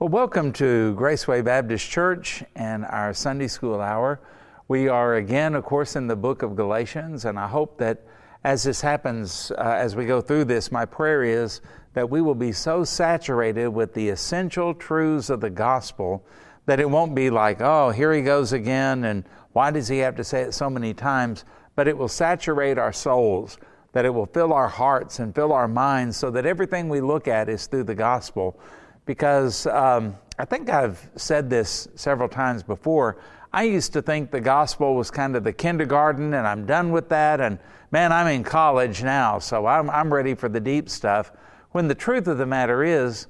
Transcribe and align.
Well, 0.00 0.10
welcome 0.10 0.52
to 0.52 0.94
Graceway 0.96 1.44
Baptist 1.44 1.90
Church 1.90 2.44
and 2.54 2.84
our 2.84 3.12
Sunday 3.12 3.48
School 3.48 3.80
Hour. 3.80 4.20
We 4.68 4.86
are 4.86 5.16
again, 5.16 5.56
of 5.56 5.64
course, 5.64 5.96
in 5.96 6.06
the 6.06 6.14
book 6.14 6.42
of 6.44 6.54
Galatians, 6.54 7.24
and 7.24 7.36
I 7.36 7.48
hope 7.48 7.78
that 7.78 8.06
as 8.44 8.62
this 8.62 8.80
happens, 8.80 9.50
uh, 9.58 9.74
as 9.76 9.96
we 9.96 10.06
go 10.06 10.20
through 10.20 10.44
this, 10.44 10.70
my 10.70 10.84
prayer 10.84 11.24
is 11.24 11.62
that 11.94 12.08
we 12.08 12.20
will 12.20 12.36
be 12.36 12.52
so 12.52 12.84
saturated 12.84 13.70
with 13.70 13.92
the 13.92 14.10
essential 14.10 14.72
truths 14.72 15.30
of 15.30 15.40
the 15.40 15.50
gospel 15.50 16.24
that 16.66 16.78
it 16.78 16.88
won't 16.88 17.16
be 17.16 17.28
like, 17.28 17.60
oh, 17.60 17.90
here 17.90 18.12
he 18.12 18.22
goes 18.22 18.52
again, 18.52 19.02
and 19.02 19.24
why 19.52 19.72
does 19.72 19.88
he 19.88 19.98
have 19.98 20.14
to 20.14 20.22
say 20.22 20.42
it 20.42 20.54
so 20.54 20.70
many 20.70 20.94
times? 20.94 21.44
But 21.74 21.88
it 21.88 21.98
will 21.98 22.06
saturate 22.06 22.78
our 22.78 22.92
souls, 22.92 23.58
that 23.94 24.04
it 24.04 24.10
will 24.10 24.26
fill 24.26 24.52
our 24.52 24.68
hearts 24.68 25.18
and 25.18 25.34
fill 25.34 25.52
our 25.52 25.66
minds 25.66 26.16
so 26.16 26.30
that 26.30 26.46
everything 26.46 26.88
we 26.88 27.00
look 27.00 27.26
at 27.26 27.48
is 27.48 27.66
through 27.66 27.82
the 27.82 27.96
gospel 27.96 28.60
because 29.08 29.66
um, 29.68 30.14
I 30.38 30.44
think 30.44 30.68
I've 30.68 31.08
said 31.16 31.48
this 31.48 31.88
several 31.94 32.28
times 32.28 32.62
before. 32.62 33.16
I 33.54 33.62
used 33.62 33.94
to 33.94 34.02
think 34.02 34.30
the 34.30 34.40
gospel 34.42 34.94
was 34.94 35.10
kind 35.10 35.34
of 35.34 35.44
the 35.44 35.52
kindergarten, 35.54 36.34
and 36.34 36.46
I'm 36.46 36.66
done 36.66 36.92
with 36.92 37.08
that. 37.08 37.40
And 37.40 37.58
man, 37.90 38.12
I'm 38.12 38.26
in 38.26 38.44
college 38.44 39.02
now, 39.02 39.38
so 39.38 39.64
I'm, 39.64 39.88
I'm 39.88 40.12
ready 40.12 40.34
for 40.34 40.50
the 40.50 40.60
deep 40.60 40.90
stuff. 40.90 41.32
When 41.70 41.88
the 41.88 41.94
truth 41.94 42.28
of 42.28 42.36
the 42.36 42.44
matter 42.44 42.84
is, 42.84 43.28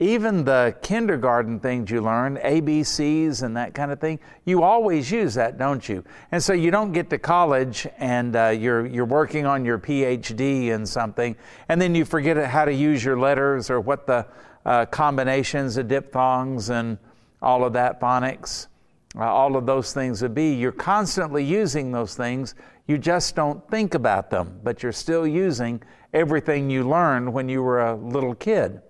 even 0.00 0.44
the 0.44 0.74
kindergarten 0.80 1.60
things 1.60 1.90
you 1.90 2.00
learn, 2.00 2.38
ABCs 2.38 3.42
and 3.42 3.54
that 3.58 3.74
kind 3.74 3.92
of 3.92 4.00
thing, 4.00 4.18
you 4.46 4.62
always 4.62 5.10
use 5.10 5.34
that, 5.34 5.58
don't 5.58 5.86
you? 5.86 6.02
And 6.32 6.42
so 6.42 6.54
you 6.54 6.70
don't 6.70 6.92
get 6.92 7.10
to 7.10 7.18
college 7.18 7.86
and 7.98 8.34
uh, 8.34 8.48
you're, 8.48 8.86
you're 8.86 9.04
working 9.04 9.44
on 9.44 9.66
your 9.66 9.78
PhD 9.78 10.68
in 10.68 10.86
something, 10.86 11.36
and 11.68 11.78
then 11.78 11.94
you 11.94 12.06
forget 12.06 12.38
how 12.46 12.64
to 12.64 12.72
use 12.72 13.04
your 13.04 13.18
letters 13.18 13.68
or 13.68 13.78
what 13.78 14.06
the 14.06 14.26
uh, 14.64 14.86
combinations 14.86 15.76
of 15.76 15.88
diphthongs 15.88 16.70
and 16.70 16.98
all 17.40 17.64
of 17.64 17.72
that, 17.72 18.00
phonics, 18.00 18.68
uh, 19.16 19.24
all 19.24 19.56
of 19.56 19.66
those 19.66 19.92
things 19.92 20.22
would 20.22 20.34
be. 20.34 20.54
You're 20.54 20.72
constantly 20.72 21.44
using 21.44 21.92
those 21.92 22.14
things. 22.14 22.54
You 22.86 22.98
just 22.98 23.34
don't 23.34 23.68
think 23.70 23.94
about 23.94 24.30
them, 24.30 24.60
but 24.62 24.82
you're 24.82 24.92
still 24.92 25.26
using 25.26 25.82
everything 26.12 26.70
you 26.70 26.88
learned 26.88 27.32
when 27.32 27.48
you 27.48 27.62
were 27.62 27.80
a 27.80 27.94
little 27.94 28.34
kid. 28.34 28.80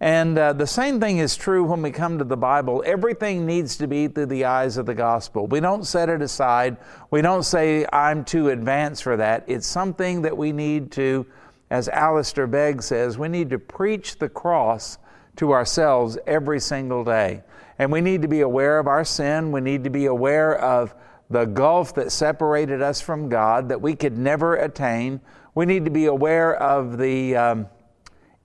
And 0.00 0.38
uh, 0.38 0.52
the 0.52 0.66
same 0.66 1.00
thing 1.00 1.18
is 1.18 1.36
true 1.36 1.64
when 1.64 1.82
we 1.82 1.90
come 1.90 2.18
to 2.18 2.24
the 2.24 2.36
Bible. 2.36 2.84
Everything 2.86 3.44
needs 3.46 3.76
to 3.78 3.88
be 3.88 4.06
through 4.06 4.26
the 4.26 4.44
eyes 4.44 4.76
of 4.76 4.86
the 4.86 4.94
gospel. 4.94 5.48
We 5.48 5.58
don't 5.58 5.84
set 5.84 6.08
it 6.08 6.22
aside. 6.22 6.76
We 7.10 7.20
don't 7.20 7.42
say, 7.42 7.84
I'm 7.92 8.24
too 8.24 8.50
advanced 8.50 9.02
for 9.02 9.16
that. 9.16 9.44
It's 9.48 9.66
something 9.66 10.22
that 10.22 10.36
we 10.36 10.52
need 10.52 10.92
to 10.92 11.26
as 11.70 11.88
Alistair 11.88 12.46
Begg 12.46 12.82
says, 12.82 13.18
we 13.18 13.28
need 13.28 13.50
to 13.50 13.58
preach 13.58 14.18
the 14.18 14.28
cross 14.28 14.98
to 15.36 15.52
ourselves 15.52 16.18
every 16.26 16.60
single 16.60 17.04
day. 17.04 17.42
And 17.78 17.92
we 17.92 18.00
need 18.00 18.22
to 18.22 18.28
be 18.28 18.40
aware 18.40 18.78
of 18.78 18.86
our 18.86 19.04
sin. 19.04 19.52
We 19.52 19.60
need 19.60 19.84
to 19.84 19.90
be 19.90 20.06
aware 20.06 20.56
of 20.56 20.94
the 21.30 21.44
gulf 21.44 21.94
that 21.94 22.10
separated 22.10 22.82
us 22.82 23.00
from 23.00 23.28
God 23.28 23.68
that 23.68 23.80
we 23.80 23.94
could 23.94 24.16
never 24.16 24.56
attain. 24.56 25.20
We 25.54 25.66
need 25.66 25.84
to 25.84 25.90
be 25.90 26.06
aware 26.06 26.56
of 26.56 26.98
the 26.98 27.36
um, 27.36 27.68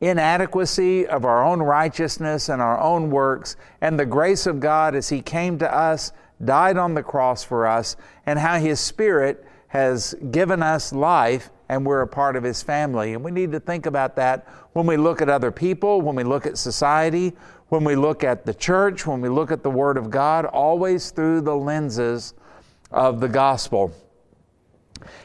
inadequacy 0.02 1.08
of 1.08 1.24
our 1.24 1.44
own 1.44 1.62
righteousness 1.62 2.50
and 2.50 2.62
our 2.62 2.80
own 2.80 3.10
works 3.10 3.56
and 3.80 3.98
the 3.98 4.06
grace 4.06 4.46
of 4.46 4.60
God 4.60 4.96
as 4.96 5.10
He 5.10 5.22
came 5.22 5.58
to 5.60 5.74
us, 5.74 6.12
died 6.44 6.78
on 6.78 6.94
the 6.94 7.04
cross 7.04 7.44
for 7.44 7.66
us, 7.66 7.96
and 8.26 8.38
how 8.38 8.60
His 8.60 8.80
Spirit 8.80 9.46
has 9.70 10.14
given 10.30 10.62
us 10.62 10.92
life 10.92 11.50
and 11.74 11.86
we're 11.86 12.02
a 12.02 12.08
part 12.08 12.36
of 12.36 12.44
His 12.44 12.62
family. 12.62 13.14
And 13.14 13.24
we 13.24 13.32
need 13.32 13.52
to 13.52 13.60
think 13.60 13.86
about 13.86 14.16
that 14.18 14.48
when 14.74 14.86
we 14.86 14.96
look 14.96 15.22
at 15.22 15.30
other 15.30 15.52
people, 15.52 16.02
when 16.02 16.16
we 16.16 16.24
look 16.24 16.46
at 16.46 16.58
society, 16.58 17.34
when 17.70 17.84
we 17.84 17.96
look 17.96 18.24
at 18.24 18.46
the 18.46 18.54
church, 18.54 19.08
when 19.08 19.22
we 19.22 19.30
look 19.30 19.52
at 19.52 19.64
the 19.64 19.72
Word 19.72 19.98
of 19.98 20.10
God, 20.10 20.46
always 20.46 21.12
through 21.12 21.42
the 21.42 21.56
lenses 21.56 22.36
of 22.92 23.20
the 23.20 23.28
gospel. 23.28 23.92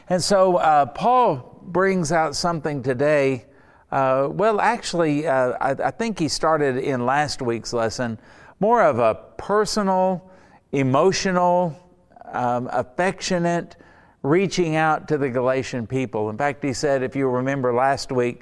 And 0.09 0.21
so 0.23 0.57
uh, 0.57 0.87
Paul 0.87 1.61
brings 1.63 2.11
out 2.11 2.35
something 2.35 2.81
today. 2.81 3.45
Uh, 3.91 4.29
well, 4.31 4.59
actually, 4.59 5.27
uh, 5.27 5.53
I, 5.61 5.71
I, 5.71 5.91
think 5.91 6.19
he 6.19 6.27
started 6.27 6.77
in 6.77 7.05
last 7.05 7.41
week's 7.41 7.73
lesson 7.73 8.19
more 8.59 8.83
of 8.83 8.99
a 8.99 9.15
personal, 9.37 10.29
emotional, 10.71 11.75
um, 12.25 12.69
affectionate, 12.71 13.75
reaching 14.23 14.75
out 14.75 15.07
to 15.07 15.17
the 15.17 15.29
Galatian 15.29 15.87
people. 15.87 16.29
In 16.29 16.37
fact, 16.37 16.63
he 16.63 16.73
said, 16.73 17.03
if 17.03 17.15
you 17.15 17.27
remember 17.27 17.73
last 17.73 18.11
week, 18.11 18.41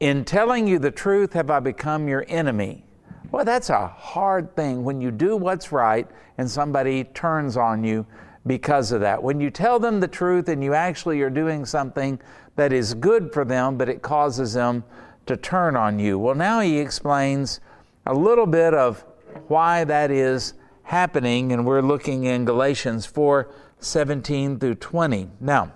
in 0.00 0.24
telling 0.24 0.66
you 0.66 0.78
the 0.78 0.90
truth, 0.90 1.32
have 1.34 1.50
I 1.50 1.60
become 1.60 2.08
your 2.08 2.24
enemy? 2.28 2.84
Well, 3.30 3.44
that's 3.44 3.70
a 3.70 3.86
hard 3.86 4.56
thing 4.56 4.82
when 4.82 5.00
you 5.00 5.10
do 5.10 5.36
what's 5.36 5.72
right 5.72 6.08
and 6.38 6.50
somebody 6.50 7.04
turns 7.04 7.56
on 7.56 7.84
you 7.84 8.06
because 8.46 8.92
of 8.92 9.02
that. 9.02 9.22
When 9.22 9.40
you 9.40 9.50
tell 9.50 9.78
them 9.78 10.00
the 10.00 10.08
truth 10.08 10.48
and 10.48 10.64
you 10.64 10.72
actually 10.74 11.20
are 11.20 11.30
doing 11.30 11.66
something 11.66 12.18
that 12.56 12.72
is 12.72 12.94
good 12.94 13.32
for 13.32 13.44
them, 13.44 13.76
but 13.76 13.88
it 13.88 14.02
causes 14.02 14.54
them 14.54 14.82
to 15.26 15.36
turn 15.36 15.76
on 15.76 15.98
you. 15.98 16.18
Well, 16.18 16.34
now 16.34 16.60
he 16.60 16.78
explains 16.78 17.60
a 18.06 18.14
little 18.14 18.46
bit 18.46 18.74
of 18.74 19.04
why 19.48 19.84
that 19.84 20.10
is 20.10 20.54
happening, 20.82 21.52
and 21.52 21.64
we're 21.64 21.82
looking 21.82 22.24
in 22.24 22.44
Galatians 22.44 23.06
4 23.06 23.48
17 23.80 24.58
through 24.58 24.76
20. 24.76 25.28
Now, 25.40 25.72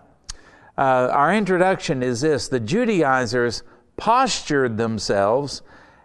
uh, 0.76 1.08
our 1.12 1.34
introduction 1.34 2.02
is 2.02 2.20
this 2.20 2.48
the 2.48 2.60
Judaizers 2.60 3.62
postured 3.96 4.76
themselves 4.76 5.62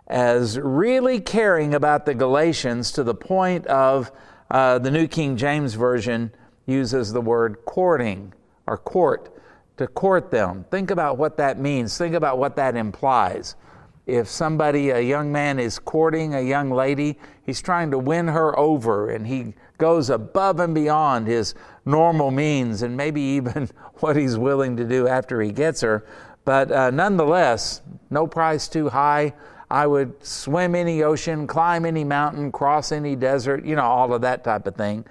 as 0.07 0.59
really 0.59 1.19
caring 1.19 1.73
about 1.73 2.05
the 2.05 2.13
Galatians 2.13 2.91
to 2.93 3.03
the 3.03 3.15
point 3.15 3.65
of 3.67 4.11
uh, 4.51 4.79
the 4.79 4.91
New 4.91 5.07
King 5.07 5.37
James 5.37 5.75
Version 5.75 6.31
uses 6.65 7.13
the 7.13 7.21
word 7.21 7.57
courting 7.65 8.33
or 8.67 8.77
court 8.77 9.35
to 9.77 9.87
court 9.87 10.29
them. 10.31 10.65
Think 10.69 10.91
about 10.91 11.17
what 11.17 11.37
that 11.37 11.59
means, 11.59 11.97
think 11.97 12.15
about 12.15 12.37
what 12.37 12.55
that 12.55 12.75
implies. 12.75 13.55
If 14.09 14.27
somebody, 14.27 14.89
a 14.89 14.99
young 14.99 15.31
man, 15.31 15.59
is 15.59 15.79
courting 15.79 16.33
a 16.33 16.41
young 16.41 16.71
lady, 16.71 17.17
he's 17.45 17.61
trying 17.61 17.91
to 17.91 17.97
win 17.97 18.27
her 18.27 18.57
over 18.57 19.09
and 19.09 19.27
he 19.27 19.53
goes 19.77 20.09
above 20.09 20.59
and 20.59 20.75
beyond 20.75 21.27
his 21.27 21.55
normal 21.85 22.31
means 22.31 22.81
and 22.81 22.97
maybe 22.97 23.21
even 23.21 23.69
what 23.99 24.15
he's 24.15 24.37
willing 24.37 24.77
to 24.77 24.85
do 24.85 25.07
after 25.07 25.41
he 25.41 25.51
gets 25.51 25.81
her. 25.81 26.05
But 26.45 26.71
uh, 26.71 26.91
nonetheless, 26.91 27.81
no 28.09 28.27
price 28.27 28.67
too 28.67 28.89
high. 28.89 29.33
I 29.71 29.85
would 29.85 30.25
swim 30.25 30.73
any 30.73 31.03
ocean, 31.03 31.45
climb 31.45 31.85
any 31.85 32.03
mountain, 32.03 32.51
cross 32.51 32.91
any 32.91 33.15
desert, 33.15 33.63
you 33.65 33.75
know, 33.75 33.83
all 33.83 34.13
of 34.13 34.21
that 34.21 34.43
type 34.43 34.65
of 34.65 34.75
thing. 34.75 35.05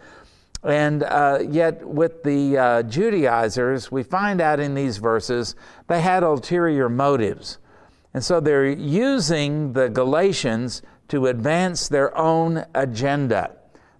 And 0.64 1.04
uh, 1.04 1.38
yet, 1.48 1.86
with 1.86 2.24
the 2.24 2.58
uh, 2.58 2.82
Judaizers, 2.82 3.92
we 3.92 4.02
find 4.02 4.40
out 4.40 4.58
in 4.58 4.74
these 4.74 4.98
verses 4.98 5.54
they 5.86 6.00
had 6.00 6.24
ulterior 6.24 6.88
motives. 6.88 7.58
And 8.14 8.24
so 8.24 8.40
they're 8.40 8.66
using 8.66 9.72
the 9.72 9.88
Galatians 9.88 10.82
to 11.08 11.26
advance 11.26 11.88
their 11.88 12.16
own 12.16 12.64
agenda. 12.74 13.52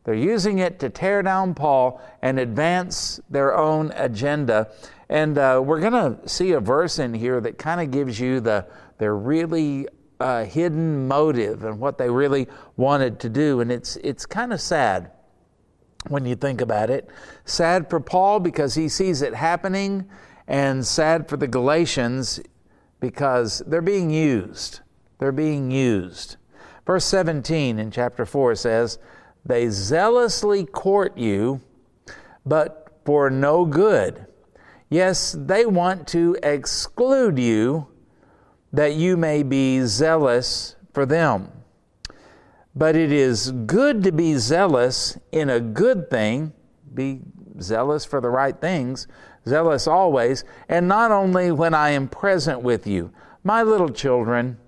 They're 0.05 0.15
using 0.15 0.59
it 0.59 0.79
to 0.81 0.89
tear 0.89 1.23
down 1.23 1.55
Paul 1.55 2.01
and 2.23 2.39
advance 2.39 3.21
their 3.29 3.57
own 3.57 3.93
agenda. 3.95 4.71
And 5.09 5.37
uh, 5.37 5.61
we're 5.65 5.81
going 5.81 5.93
to 5.93 6.29
see 6.29 6.53
a 6.53 6.61
verse 6.61 6.99
in 6.99 7.13
here 7.13 7.41
that 7.41 7.59
kind 7.59 7.81
of 7.81 7.91
gives 7.91 8.19
you 8.19 8.41
the 8.41 8.67
their 8.99 9.17
really 9.17 9.87
uh, 10.19 10.45
hidden 10.45 11.07
motive 11.07 11.63
and 11.65 11.79
what 11.79 11.99
they 11.99 12.11
really 12.11 12.49
wanted 12.77 13.21
to 13.21 13.29
do. 13.29 13.61
And 13.61 13.71
it's 13.71 13.97
it's 13.97 14.27
kind 14.27 14.53
of 14.53 14.61
sad 14.61 15.13
when 16.09 16.25
you 16.25 16.35
think 16.35 16.61
about 16.61 16.91
it. 16.91 17.09
Sad 17.45 17.89
for 17.91 18.01
Paul 18.01 18.41
because 18.41 18.75
he 18.75 18.89
sees 18.89 19.23
it 19.23 19.35
happening, 19.35 20.09
and 20.47 20.87
sad 20.87 21.29
for 21.29 21.37
the 21.37 21.49
Galatians 21.49 22.41
because 23.01 23.63
they're 23.67 23.81
being 23.81 24.11
used. 24.11 24.81
They're 25.19 25.33
being 25.33 25.71
used. 25.71 26.37
Verse 26.87 27.05
17 27.05 27.79
in 27.79 27.91
chapter 27.91 28.25
4 28.25 28.55
says, 28.55 28.99
they 29.45 29.69
zealously 29.71 30.65
court 30.67 31.17
you, 31.17 31.61
but 32.45 33.01
for 33.05 33.31
no 33.31 33.65
good. 33.65 34.27
Yes, 34.91 35.37
they 35.39 35.67
want 35.67 36.07
to 36.09 36.37
exclude 36.43 37.39
you 37.39 37.89
that 38.73 38.95
you 38.95 39.17
may 39.17 39.43
be 39.43 39.81
zealous 39.83 40.77
for 40.93 41.07
them. 41.07 41.51
But 42.75 42.97
it 42.97 43.11
is 43.11 43.51
good 43.51 44.03
to 44.05 44.13
be 44.13 44.35
zealous 44.37 45.19
in 45.33 45.51
a 45.51 45.61
good 45.61 46.11
thing, 46.11 46.53
be 46.95 47.21
zealous 47.63 48.05
for 48.05 48.21
the 48.21 48.31
right 48.31 48.59
things, 48.61 49.07
zealous 49.47 49.87
always, 49.87 50.45
and 50.69 50.89
not 50.89 51.11
only 51.11 51.51
when 51.51 51.75
I 51.75 51.91
am 51.91 52.09
present 52.09 52.63
with 52.63 52.87
you. 52.87 53.13
My 53.45 53.63
little 53.63 53.89
children, 53.89 54.59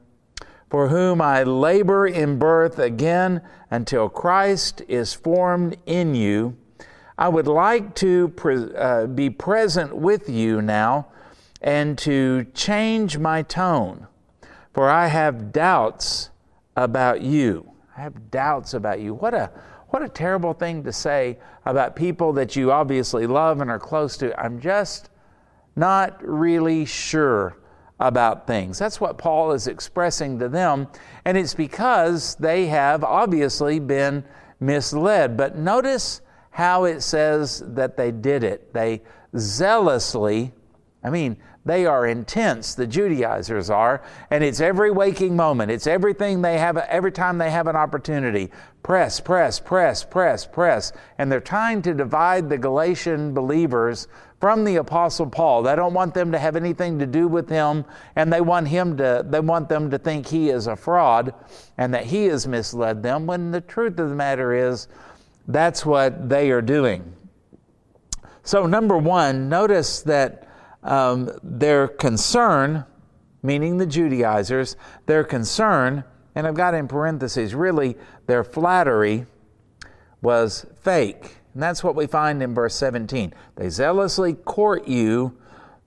for 0.68 0.88
whom 0.88 1.20
I 1.20 1.42
labor 1.42 2.06
in 2.06 2.38
birth 2.38 2.78
again 2.78 3.42
until 3.70 4.08
Christ 4.08 4.82
is 4.88 5.12
formed 5.14 5.76
in 5.86 6.14
you. 6.14 6.56
I 7.18 7.28
would 7.28 7.48
like 7.48 7.94
to 7.96 8.28
pre- 8.28 8.74
uh, 8.74 9.06
be 9.06 9.28
present 9.28 9.94
with 9.96 10.28
you 10.28 10.62
now 10.62 11.08
and 11.60 11.98
to 11.98 12.46
change 12.54 13.18
my 13.18 13.42
tone, 13.42 14.06
for 14.72 14.88
I 14.88 15.08
have 15.08 15.52
doubts 15.52 16.30
about 16.76 17.20
you. 17.20 17.70
I 17.94 18.00
I 18.00 18.04
have 18.04 18.30
doubts 18.30 18.72
about 18.72 19.00
you. 19.00 19.12
What 19.12 19.34
a 19.34 19.50
what 19.90 20.02
a 20.02 20.08
terrible 20.08 20.52
thing 20.52 20.82
to 20.84 20.92
say 20.92 21.38
about 21.66 21.96
people 21.96 22.32
that 22.34 22.56
you 22.56 22.72
obviously 22.72 23.26
love 23.26 23.60
and 23.60 23.70
are 23.70 23.78
close 23.78 24.16
to. 24.18 24.38
I'm 24.40 24.60
just 24.60 25.10
not 25.76 26.20
really 26.22 26.84
sure 26.84 27.56
about 27.98 28.46
things. 28.46 28.78
That's 28.78 29.00
what 29.00 29.18
Paul 29.18 29.52
is 29.52 29.66
expressing 29.66 30.38
to 30.38 30.48
them, 30.48 30.88
and 31.24 31.36
it's 31.36 31.54
because 31.54 32.34
they 32.36 32.66
have 32.66 33.04
obviously 33.04 33.78
been 33.78 34.24
misled. 34.58 35.36
But 35.36 35.56
notice 35.56 36.22
how 36.50 36.84
it 36.84 37.02
says 37.02 37.62
that 37.66 37.96
they 37.96 38.10
did 38.10 38.42
it. 38.42 38.72
They 38.72 39.02
zealously, 39.36 40.52
I 41.04 41.10
mean, 41.10 41.36
they 41.70 41.86
are 41.86 42.04
intense, 42.04 42.74
the 42.74 42.84
Judaizers 42.84 43.70
are, 43.70 44.02
and 44.28 44.42
it's 44.42 44.60
every 44.60 44.90
waking 44.90 45.36
moment. 45.36 45.70
It's 45.70 45.86
everything 45.86 46.42
they 46.42 46.58
have, 46.58 46.76
every 46.76 47.12
time 47.12 47.38
they 47.38 47.52
have 47.52 47.68
an 47.68 47.76
opportunity. 47.76 48.50
Press, 48.82 49.20
press, 49.20 49.60
press, 49.60 50.02
press, 50.02 50.44
press. 50.44 50.92
And 51.18 51.30
they're 51.30 51.38
trying 51.38 51.82
to 51.82 51.94
divide 51.94 52.50
the 52.50 52.58
Galatian 52.58 53.32
believers 53.34 54.08
from 54.40 54.64
the 54.64 54.76
Apostle 54.76 55.28
Paul. 55.28 55.62
They 55.62 55.76
don't 55.76 55.94
want 55.94 56.12
them 56.12 56.32
to 56.32 56.40
have 56.40 56.56
anything 56.56 56.98
to 56.98 57.06
do 57.06 57.28
with 57.28 57.48
him, 57.48 57.84
and 58.16 58.32
they 58.32 58.40
want 58.40 58.66
him 58.66 58.96
to, 58.96 59.24
they 59.24 59.38
want 59.38 59.68
them 59.68 59.92
to 59.92 59.98
think 59.98 60.26
he 60.26 60.50
is 60.50 60.66
a 60.66 60.74
fraud 60.74 61.32
and 61.78 61.94
that 61.94 62.04
he 62.04 62.24
has 62.24 62.48
misled 62.48 63.00
them, 63.00 63.28
when 63.28 63.52
the 63.52 63.60
truth 63.60 63.96
of 64.00 64.08
the 64.08 64.16
matter 64.16 64.52
is, 64.52 64.88
that's 65.46 65.86
what 65.86 66.28
they 66.28 66.50
are 66.50 66.62
doing. 66.62 67.12
So, 68.42 68.66
number 68.66 68.98
one, 68.98 69.48
notice 69.48 70.02
that 70.02 70.48
um, 70.82 71.30
their 71.42 71.88
concern, 71.88 72.84
meaning 73.42 73.78
the 73.78 73.86
Judaizers, 73.86 74.76
their 75.06 75.24
concern, 75.24 76.04
and 76.34 76.46
I've 76.46 76.54
got 76.54 76.74
in 76.74 76.88
parentheses, 76.88 77.54
really, 77.54 77.96
their 78.26 78.44
flattery 78.44 79.26
was 80.22 80.66
fake. 80.80 81.36
And 81.54 81.62
that's 81.62 81.82
what 81.82 81.96
we 81.96 82.06
find 82.06 82.42
in 82.42 82.54
verse 82.54 82.74
17. 82.76 83.34
They 83.56 83.68
zealously 83.68 84.34
court 84.34 84.86
you, 84.86 85.36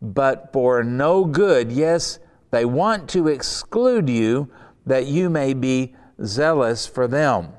but 0.01 0.51
for 0.51 0.84
no 0.84 1.24
good. 1.24 1.72
Yes, 1.72 2.19
they 2.51 2.66
want 2.66 3.10
to 3.12 3.30
exclude 3.30 4.10
you 4.10 4.50
that 4.86 5.07
you 5.07 5.30
may 5.30 5.54
be 5.54 5.96
zealous 6.24 6.86
for 6.86 7.07
them. 7.07 7.54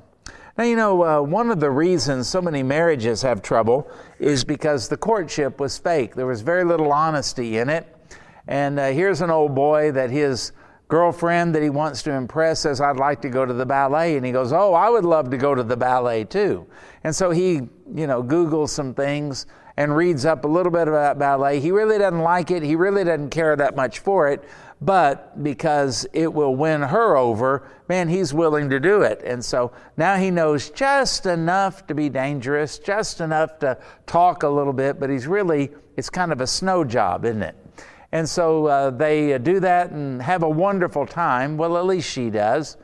Now, 0.57 0.65
you 0.65 0.77
know, 0.77 1.03
uh, 1.03 1.21
one 1.21 1.51
of 1.51 1.59
the 1.59 1.71
reasons 1.71 2.29
so 2.29 2.41
many 2.41 2.63
marriages 2.63 3.23
have 3.23 3.43
trouble 3.43 3.91
is 4.25 4.43
because 4.43 4.89
the 4.89 4.97
courtship 4.97 5.61
was 5.61 5.77
fake. 5.77 6.15
There 6.15 6.27
was 6.27 6.41
very 6.41 6.65
little 6.65 6.91
honesty 6.93 7.59
in 7.59 7.69
it. 7.69 7.95
And 8.49 8.79
uh, 8.79 8.89
here's 8.89 9.21
an 9.21 9.31
old 9.31 9.55
boy 9.55 9.93
that 9.93 10.11
his 10.11 10.53
girlfriend 10.89 11.55
that 11.55 11.63
he 11.63 11.69
wants 11.69 12.03
to 12.05 12.13
impress 12.13 12.61
says, 12.61 12.81
I'd 12.81 12.97
like 12.97 13.21
to 13.21 13.29
go 13.29 13.45
to 13.45 13.53
the 13.53 13.67
ballet. 13.67 14.17
And 14.17 14.25
he 14.25 14.33
goes, 14.33 14.51
Oh, 14.51 14.73
I 14.73 14.89
would 14.89 15.05
love 15.05 15.29
to 15.31 15.37
go 15.37 15.55
to 15.55 15.63
the 15.63 15.77
ballet 15.77 16.25
too. 16.25 16.67
And 17.05 17.15
so 17.15 17.33
he, 17.33 17.69
you 17.95 18.07
know, 18.07 18.23
Googles 18.23 18.71
some 18.71 18.95
things 18.95 19.45
and 19.77 19.95
reads 19.95 20.25
up 20.25 20.47
a 20.47 20.49
little 20.49 20.73
bit 20.73 20.89
about 20.89 21.19
ballet. 21.19 21.61
He 21.61 21.71
really 21.71 21.99
doesn't 21.99 22.21
like 22.21 22.51
it, 22.51 22.63
he 22.63 22.77
really 22.77 23.05
doesn't 23.05 23.29
care 23.29 23.55
that 23.57 23.77
much 23.77 23.99
for 23.99 24.29
it 24.29 24.43
but 24.85 25.43
because 25.43 26.07
it 26.13 26.33
will 26.33 26.55
win 26.55 26.83
her 26.83 27.17
over, 27.17 27.69
man, 27.89 28.09
he's 28.09 28.35
willing 28.35 28.69
to 28.71 28.79
do 28.79 29.03
it. 29.03 29.23
And 29.25 29.43
so 29.43 29.73
now 29.97 30.17
he 30.17 30.31
knows 30.31 30.71
just 30.71 31.27
enough 31.27 31.87
to 31.87 31.95
be 31.95 32.09
dangerous, 32.09 32.79
just 32.79 33.21
enough 33.21 33.59
to 33.61 33.79
talk 34.07 34.43
a 34.43 34.49
little 34.49 34.73
bit, 34.73 35.01
but 35.01 35.09
he's 35.09 35.27
really, 35.27 35.71
it's 35.97 36.11
kind 36.11 36.33
of 36.33 36.41
a 36.41 36.47
snow 36.47 36.85
job, 36.85 37.25
isn't 37.25 37.43
it? 37.43 37.57
And 38.13 38.29
so 38.29 38.67
uh, 38.67 38.91
they 38.91 39.35
uh, 39.35 39.39
do 39.39 39.59
that 39.61 39.91
and 39.91 40.21
have 40.21 40.43
a 40.43 40.49
wonderful 40.49 41.07
time. 41.07 41.57
Well, 41.57 41.77
at 41.79 41.87
least 41.87 42.11
she 42.11 42.31
does. 42.31 42.77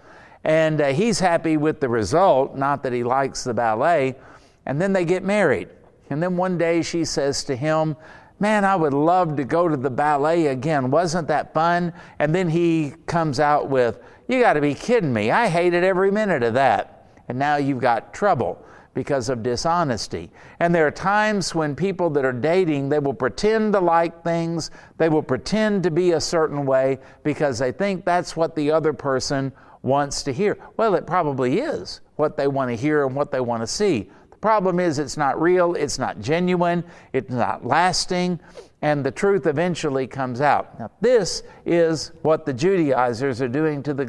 And 0.43 0.81
uh, 0.81 0.89
he's 0.89 1.21
happy 1.21 1.57
with 1.57 1.81
the 1.81 1.89
result, 1.89 2.57
not 2.57 2.83
that 2.83 2.93
he 2.93 3.05
likes 3.05 3.45
the 3.45 3.55
ballet. 3.55 4.17
And 4.65 4.81
then 4.81 4.93
they 4.93 5.05
get 5.05 5.23
married. 5.23 5.69
And 6.09 6.23
then 6.23 6.37
one 6.37 6.59
day 6.59 6.83
she 6.83 7.05
says 7.05 7.45
to 7.45 7.55
him, 7.55 7.97
Man, 8.41 8.65
I 8.65 8.75
would 8.75 8.95
love 8.95 9.37
to 9.37 9.45
go 9.45 9.69
to 9.69 9.77
the 9.77 9.91
ballet 9.91 10.47
again. 10.47 10.91
Wasn't 10.91 11.29
that 11.29 11.53
fun? 11.53 11.93
And 12.19 12.35
then 12.35 12.49
he 12.49 12.95
comes 13.07 13.39
out 13.39 13.69
with, 13.69 14.01
You 14.29 14.41
got 14.41 14.55
to 14.55 14.63
be 14.63 14.75
kidding 14.75 15.13
me. 15.13 15.31
I 15.31 15.49
hated 15.49 15.85
every 15.85 16.11
minute 16.11 16.43
of 16.43 16.55
that. 16.55 17.07
And 17.29 17.39
now 17.39 17.57
you've 17.57 17.81
got 17.81 18.15
trouble 18.15 18.65
because 18.95 19.29
of 19.29 19.43
dishonesty. 19.43 20.31
And 20.59 20.75
there 20.75 20.87
are 20.87 20.91
times 20.91 21.55
when 21.55 21.77
people 21.77 22.11
that 22.11 22.25
are 22.25 22.33
dating, 22.33 22.89
they 22.89 22.99
will 22.99 23.15
pretend 23.15 23.75
to 23.75 23.81
like 23.81 24.25
things, 24.25 24.71
they 24.97 25.09
will 25.09 25.23
pretend 25.23 25.83
to 25.85 25.91
be 25.91 26.13
a 26.13 26.21
certain 26.21 26.67
way 26.67 26.99
because 27.23 27.59
they 27.59 27.73
think 27.73 28.05
that's 28.05 28.37
what 28.37 28.57
the 28.57 28.71
other 28.71 28.93
person 28.93 29.53
wants 29.83 30.23
to 30.25 30.33
hear. 30.33 30.59
Well, 30.77 30.95
it 30.95 31.07
probably 31.07 31.61
is 31.61 32.01
what 32.17 32.37
they 32.37 32.49
want 32.49 32.71
to 32.71 32.77
hear 32.77 33.07
and 33.07 33.15
what 33.15 33.31
they 33.31 33.41
want 33.41 33.63
to 33.63 33.67
see. 33.67 34.11
Problem 34.41 34.81
is, 34.81 34.99
it's 34.99 35.19
not 35.19 35.41
real, 35.41 35.75
it's 35.75 35.99
not 35.99 36.21
genuine, 36.21 36.83
it's 37.13 37.31
not 37.31 37.67
lasting, 37.67 38.41
and 38.81 39.05
the 39.05 39.11
truth 39.11 39.47
eventually 39.47 40.07
comes 40.07 40.41
out. 40.41 40.79
Now, 40.79 40.91
this 41.03 41.43
is 41.67 42.13
what 42.23 42.47
the 42.47 42.55
Judaizers 42.55 43.43
are 43.43 43.49
doing 43.49 43.83
to 43.83 43.93
the, 43.93 44.05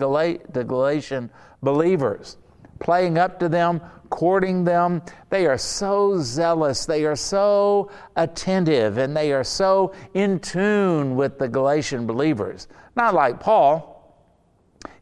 the 0.53 0.63
Galatian 0.63 1.29
believers, 1.61 2.37
playing 2.79 3.17
up 3.17 3.39
to 3.39 3.49
them, 3.49 3.81
courting 4.09 4.63
them. 4.63 5.01
They 5.29 5.47
are 5.47 5.57
so 5.57 6.17
zealous, 6.19 6.85
they 6.85 7.03
are 7.03 7.15
so 7.15 7.91
attentive, 8.15 8.99
and 8.99 9.15
they 9.15 9.33
are 9.33 9.43
so 9.43 9.93
in 10.13 10.39
tune 10.39 11.17
with 11.17 11.39
the 11.39 11.49
Galatian 11.49 12.07
believers. 12.07 12.69
Not 12.95 13.13
like 13.13 13.41
Paul. 13.41 13.90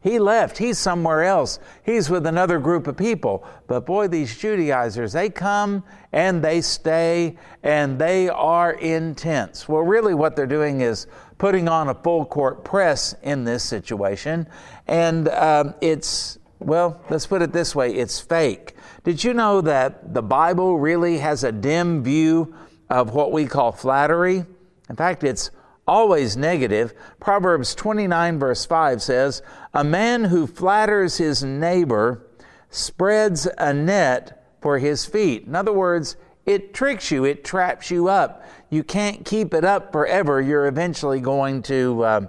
He 0.02 0.18
left. 0.18 0.58
He's 0.58 0.78
somewhere 0.78 1.24
else. 1.24 1.58
He's 1.84 2.08
with 2.08 2.26
another 2.26 2.58
group 2.58 2.86
of 2.86 2.96
people. 2.96 3.44
But 3.66 3.84
boy, 3.84 4.08
these 4.08 4.36
Judaizers, 4.36 5.12
they 5.12 5.28
come 5.28 5.84
and 6.12 6.42
they 6.42 6.62
stay 6.62 7.36
and 7.62 7.98
they 7.98 8.28
are 8.30 8.72
intense. 8.72 9.68
Well, 9.68 9.82
really, 9.82 10.14
what 10.14 10.36
they're 10.36 10.46
doing 10.46 10.80
is 10.80 11.06
putting 11.36 11.68
on 11.68 11.88
a 11.88 11.94
full 11.94 12.24
court 12.24 12.64
press 12.64 13.14
in 13.22 13.44
this 13.44 13.62
situation. 13.62 14.46
And 14.86 15.28
um, 15.28 15.74
it's, 15.82 16.38
well, 16.58 17.02
let's 17.10 17.26
put 17.26 17.42
it 17.42 17.52
this 17.52 17.74
way 17.74 17.92
it's 17.94 18.20
fake. 18.20 18.74
Did 19.04 19.22
you 19.22 19.34
know 19.34 19.60
that 19.62 20.14
the 20.14 20.22
Bible 20.22 20.78
really 20.78 21.18
has 21.18 21.44
a 21.44 21.52
dim 21.52 22.02
view 22.02 22.54
of 22.88 23.14
what 23.14 23.32
we 23.32 23.46
call 23.46 23.72
flattery? 23.72 24.44
In 24.88 24.96
fact, 24.96 25.24
it's 25.24 25.50
always 25.90 26.36
negative. 26.36 26.94
Proverbs 27.18 27.74
29, 27.74 28.38
verse 28.38 28.64
5 28.64 29.02
says, 29.02 29.42
A 29.74 29.82
man 29.82 30.24
who 30.24 30.46
flatters 30.46 31.16
his 31.16 31.42
neighbor 31.42 32.26
spreads 32.70 33.48
a 33.58 33.74
net 33.74 34.46
for 34.60 34.78
his 34.78 35.04
feet. 35.04 35.46
In 35.46 35.56
other 35.56 35.72
words, 35.72 36.16
it 36.46 36.72
tricks 36.72 37.10
you, 37.10 37.24
it 37.24 37.44
traps 37.44 37.90
you 37.90 38.08
up. 38.08 38.44
You 38.70 38.84
can't 38.84 39.24
keep 39.24 39.52
it 39.52 39.64
up 39.64 39.90
forever. 39.90 40.40
You're 40.40 40.68
eventually 40.68 41.20
going 41.20 41.62
to 41.62 42.04
uh, 42.04 42.26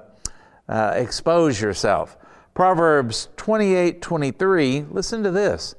uh, 0.67 0.93
expose 0.95 1.61
yourself. 1.61 2.17
Proverbs 2.55 3.29
28 3.37 4.01
23, 4.01 4.85
listen 4.89 5.23
to 5.23 5.31
this. 5.31 5.75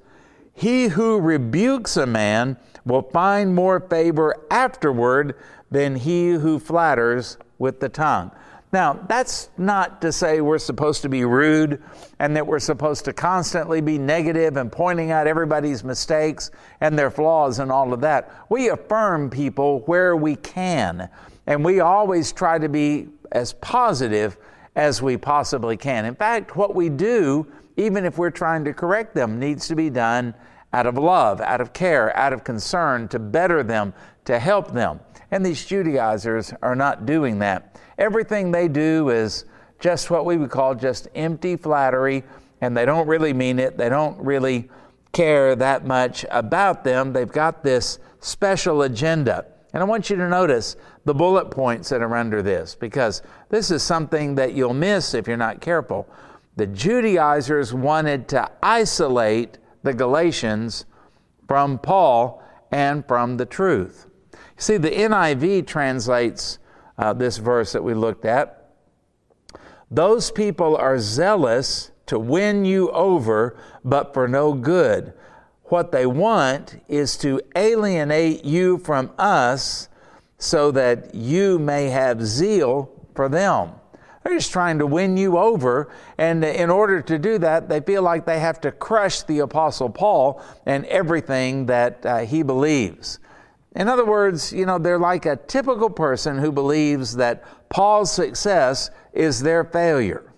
He 0.55 0.89
who 0.89 1.21
rebukes 1.21 1.97
a 1.97 2.07
man 2.07 2.59
will 2.85 3.03
find 3.03 3.55
more 3.55 3.81
favor 3.81 4.37
afterward 4.51 5.35
than 5.71 5.97
he 5.97 6.31
who 6.31 6.59
flatters 6.59 7.39
with 7.63 7.81
the 7.81 7.89
tongue. 7.89 8.31
Now, 8.73 8.99
that's 9.07 9.51
not 9.57 10.03
to 10.03 10.11
say 10.13 10.41
we're 10.41 10.59
supposed 10.59 11.03
to 11.03 11.09
be 11.09 11.25
rude 11.25 11.83
and 12.19 12.35
that 12.35 12.47
we're 12.47 12.59
supposed 12.59 13.05
to 13.05 13.13
constantly 13.13 13.81
be 13.81 13.99
negative 13.99 14.57
and 14.57 14.73
pointing 14.73 15.11
out 15.11 15.27
everybody's 15.27 15.85
mistakes 15.85 16.51
and 16.81 16.99
their 16.99 17.11
flaws 17.11 17.59
and 17.59 17.71
all 17.71 17.93
of 17.93 18.01
that. 18.01 18.35
We 18.49 18.71
affirm 18.71 19.31
people 19.31 19.81
where 19.81 20.17
we 20.17 20.37
can, 20.37 21.09
and 21.47 21.65
we 21.65 21.81
always 21.81 22.33
try 22.33 22.59
to 22.59 22.69
be 22.69 23.09
as 23.31 23.53
positive 23.55 24.39
as 24.75 25.03
we 25.03 25.17
possibly 25.19 25.77
can. 25.77 26.05
In 26.07 26.15
fact, 26.15 26.57
what 26.57 26.75
we 26.75 26.89
do, 26.89 27.47
even 27.77 28.05
if 28.07 28.19
we're 28.19 28.31
trying 28.31 28.65
to 28.65 28.73
correct 28.73 29.15
them, 29.15 29.39
needs 29.39 29.69
to 29.69 29.77
be 29.77 29.91
done 29.91 30.35
out 30.73 30.87
of 30.87 30.97
love, 30.97 31.43
out 31.43 31.61
of 31.61 31.75
care, 31.75 32.17
out 32.17 32.33
of 32.33 32.43
concern 32.43 33.07
to 33.09 33.19
better 33.19 33.63
them, 33.63 33.93
to 34.25 34.39
help 34.39 34.73
them. 34.73 34.99
And 35.33 35.45
these 35.45 35.65
Judaizers 35.65 36.53
are 36.63 36.77
not 36.77 37.07
doing 37.07 37.41
that. 37.41 37.81
Everything 37.99 38.53
they 38.53 38.69
do 38.69 39.09
is 39.09 39.47
just 39.81 40.11
what 40.11 40.27
we 40.27 40.37
would 40.37 40.51
call 40.51 40.75
just 40.75 41.09
empty 41.15 41.57
flattery, 41.57 42.23
and 42.61 42.77
they 42.77 42.85
don't 42.85 43.09
really 43.09 43.33
mean 43.33 43.59
it. 43.59 43.77
They 43.77 43.89
don't 43.89 44.17
really 44.23 44.71
care 45.13 45.57
that 45.57 45.87
much 45.87 46.25
about 46.31 46.85
them. 46.85 47.13
They've 47.13 47.27
got 47.33 47.65
this 47.65 47.99
special 48.21 48.83
agenda. 48.83 49.47
And 49.73 49.83
I 49.83 49.87
want 49.87 50.11
you 50.11 50.17
to 50.17 50.29
notice 50.29 50.77
the 51.07 51.15
bullet 51.15 51.51
points 51.51 51.89
that 51.89 52.03
are 52.03 52.15
under 52.15 52.43
this, 52.43 52.75
because 52.75 53.23
this 53.49 53.71
is 53.71 53.83
something 53.83 54.35
that 54.35 54.53
you'll 54.53 54.75
miss 54.75 55.15
if 55.15 55.27
you're 55.27 55.37
not 55.39 55.63
careful. 55.63 56.07
The 56.57 56.67
Judaizers 56.67 57.73
wanted 57.73 58.29
to 58.29 58.51
isolate 58.63 59.57
the 59.83 59.95
Galatians 59.95 60.85
from 61.49 61.79
Paul 61.79 62.43
and 62.71 63.07
from 63.09 63.39
the 63.39 63.47
truth. 63.47 64.07
See, 64.63 64.77
the 64.77 64.93
NIV 64.93 65.67
translates 65.67 66.61
uh, 66.97 67.13
this 67.15 67.39
verse 67.39 67.73
that 67.73 67.83
we 67.83 67.95
looked 67.95 68.25
at. 68.25 68.71
Those 69.91 70.31
people 70.31 70.77
are 70.77 71.01
zealous 71.01 71.91
to 72.07 72.17
win 72.17 72.65
you 72.65 72.89
over, 72.93 73.57
but 73.85 74.15
for 74.15 74.29
no 74.29 74.53
good. 74.53 75.15
What 75.65 75.91
they 75.91 76.07
want 76.07 76.81
is 76.87 77.17
to 77.17 77.41
alienate 77.57 78.45
you 78.45 78.79
from 78.79 79.11
us 79.19 79.89
so 80.39 80.71
that 80.71 81.13
you 81.13 81.59
may 81.59 81.89
have 81.89 82.25
zeal 82.25 82.89
for 83.17 83.29
them. 83.29 83.73
They're 84.23 84.37
just 84.37 84.53
trying 84.53 84.79
to 84.79 84.87
win 84.87 85.17
you 85.17 85.39
over. 85.39 85.93
And 86.19 86.45
in 86.45 86.71
order 86.71 87.03
to 87.03 87.19
do 87.19 87.39
that, 87.39 87.69
they 87.69 87.81
feel 87.81 88.03
like 88.03 88.27
they 88.27 88.39
have 88.39 88.61
to 88.61 88.71
crush 88.71 89.25
the 89.25 89.41
Apostle 89.41 89.91
Paul 89.91 90.41
and 90.67 90.87
everything 90.87 91.67
that 91.67 92.07
uh, 92.07 92.19
he 92.19 92.45
believes. 92.45 93.19
In 93.75 93.89
other 93.89 94.05
words, 94.05 94.53
you 94.53 94.67
know, 94.67 94.79
they're 94.79 94.99
like 94.99 95.27
a 95.27 95.37
typical 95.37 95.89
person 95.89 96.39
who 96.39 96.53
believes 96.53 97.17
that 97.17 97.45
Paul's 97.71 98.13
success 98.13 98.91
is 99.13 99.41
their 99.41 99.65
failure. 99.65 100.33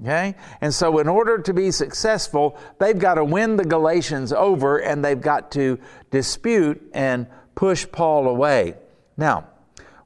Okay? 0.00 0.34
And 0.60 0.74
so, 0.74 0.98
in 0.98 1.08
order 1.08 1.38
to 1.38 1.54
be 1.54 1.70
successful, 1.70 2.58
they've 2.78 2.98
got 2.98 3.14
to 3.14 3.24
win 3.24 3.56
the 3.56 3.64
Galatians 3.64 4.32
over 4.32 4.78
and 4.78 5.04
they've 5.04 5.20
got 5.20 5.50
to 5.52 5.78
dispute 6.10 6.82
and 6.92 7.26
push 7.54 7.86
Paul 7.90 8.28
away. 8.28 8.74
Now, 9.16 9.48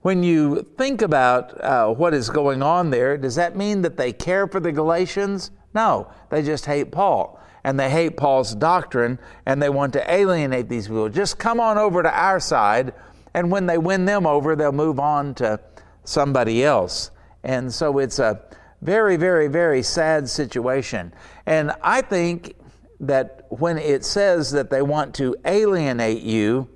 when 0.02 0.22
you 0.22 0.66
think 0.78 1.02
about 1.02 1.62
uh, 1.62 1.88
what 1.88 2.14
is 2.14 2.30
going 2.30 2.62
on 2.62 2.90
there, 2.90 3.16
does 3.16 3.34
that 3.34 3.56
mean 3.56 3.82
that 3.82 3.96
they 3.96 4.12
care 4.12 4.46
for 4.46 4.60
the 4.60 4.72
Galatians? 4.72 5.50
No, 5.74 6.10
they 6.30 6.42
just 6.42 6.66
hate 6.66 6.92
Paul. 6.92 7.39
And 7.64 7.78
they 7.78 7.90
hate 7.90 8.16
Paul's 8.16 8.54
doctrine 8.54 9.18
and 9.46 9.62
they 9.62 9.68
want 9.68 9.92
to 9.94 10.12
alienate 10.12 10.68
these 10.68 10.88
people. 10.88 11.08
Just 11.08 11.38
come 11.38 11.60
on 11.60 11.78
over 11.78 12.02
to 12.02 12.10
our 12.10 12.40
side, 12.40 12.94
and 13.34 13.50
when 13.50 13.66
they 13.66 13.78
win 13.78 14.06
them 14.06 14.26
over, 14.26 14.56
they'll 14.56 14.72
move 14.72 14.98
on 14.98 15.34
to 15.36 15.60
somebody 16.04 16.64
else. 16.64 17.10
And 17.44 17.72
so 17.72 17.98
it's 17.98 18.18
a 18.18 18.42
very, 18.82 19.16
very, 19.16 19.46
very 19.48 19.82
sad 19.82 20.28
situation. 20.28 21.12
And 21.46 21.72
I 21.82 22.00
think 22.00 22.56
that 23.00 23.46
when 23.48 23.78
it 23.78 24.04
says 24.04 24.50
that 24.52 24.70
they 24.70 24.82
want 24.82 25.14
to 25.16 25.36
alienate 25.44 26.22
you, 26.22 26.68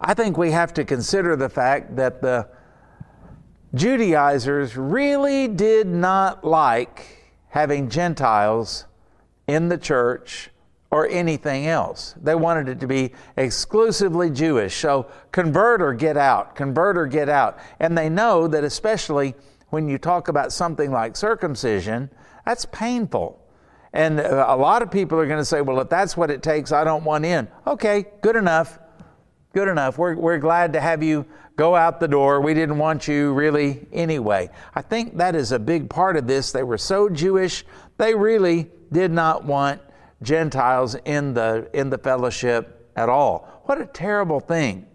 I 0.00 0.14
think 0.14 0.36
we 0.36 0.50
have 0.50 0.74
to 0.74 0.84
consider 0.84 1.36
the 1.36 1.48
fact 1.48 1.96
that 1.96 2.22
the 2.22 2.48
Judaizers 3.74 4.76
really 4.76 5.48
did 5.48 5.86
not 5.86 6.44
like 6.44 7.34
having 7.48 7.88
Gentiles 7.88 8.86
in 9.46 9.68
the 9.68 9.78
church 9.78 10.50
or 10.90 11.08
anything 11.08 11.66
else. 11.66 12.14
They 12.22 12.34
wanted 12.34 12.68
it 12.68 12.80
to 12.80 12.86
be 12.86 13.12
exclusively 13.36 14.28
Jewish. 14.28 14.76
So 14.76 15.10
convert 15.32 15.80
or 15.80 15.94
get 15.94 16.18
out, 16.18 16.54
convert 16.54 16.98
or 16.98 17.06
get 17.06 17.30
out. 17.30 17.58
And 17.80 17.96
they 17.96 18.10
know 18.10 18.46
that 18.46 18.62
especially 18.62 19.34
when 19.70 19.88
you 19.88 19.96
talk 19.96 20.28
about 20.28 20.52
something 20.52 20.90
like 20.90 21.16
circumcision, 21.16 22.10
that's 22.44 22.66
painful. 22.66 23.42
And 23.94 24.20
a 24.20 24.54
lot 24.54 24.82
of 24.82 24.90
people 24.90 25.18
are 25.18 25.26
going 25.26 25.38
to 25.38 25.44
say, 25.44 25.62
well, 25.62 25.80
if 25.80 25.88
that's 25.88 26.16
what 26.16 26.30
it 26.30 26.42
takes, 26.42 26.72
I 26.72 26.84
don't 26.84 27.04
want 27.04 27.24
in. 27.24 27.48
Okay, 27.66 28.06
good 28.20 28.36
enough. 28.36 28.78
Good 29.54 29.68
enough. 29.68 29.98
We're, 29.98 30.14
we're 30.14 30.38
glad 30.38 30.74
to 30.74 30.80
have 30.80 31.02
you 31.02 31.26
go 31.56 31.74
out 31.74 32.00
the 32.00 32.08
door. 32.08 32.40
We 32.40 32.54
didn't 32.54 32.78
want 32.78 33.06
you 33.06 33.32
really 33.32 33.86
anyway. 33.92 34.50
I 34.74 34.82
think 34.82 35.18
that 35.18 35.34
is 35.34 35.52
a 35.52 35.58
big 35.58 35.90
part 35.90 36.16
of 36.16 36.26
this. 36.26 36.52
They 36.52 36.62
were 36.62 36.78
so 36.78 37.08
Jewish, 37.08 37.64
they 37.98 38.14
really 38.14 38.70
did 38.92 39.10
not 39.10 39.44
want 39.44 39.80
Gentiles 40.22 40.94
in 41.04 41.34
the, 41.34 41.68
in 41.72 41.90
the 41.90 41.98
fellowship 41.98 42.90
at 42.94 43.08
all. 43.08 43.62
What 43.64 43.80
a 43.80 43.86
terrible 43.86 44.40
thing. 44.40 44.86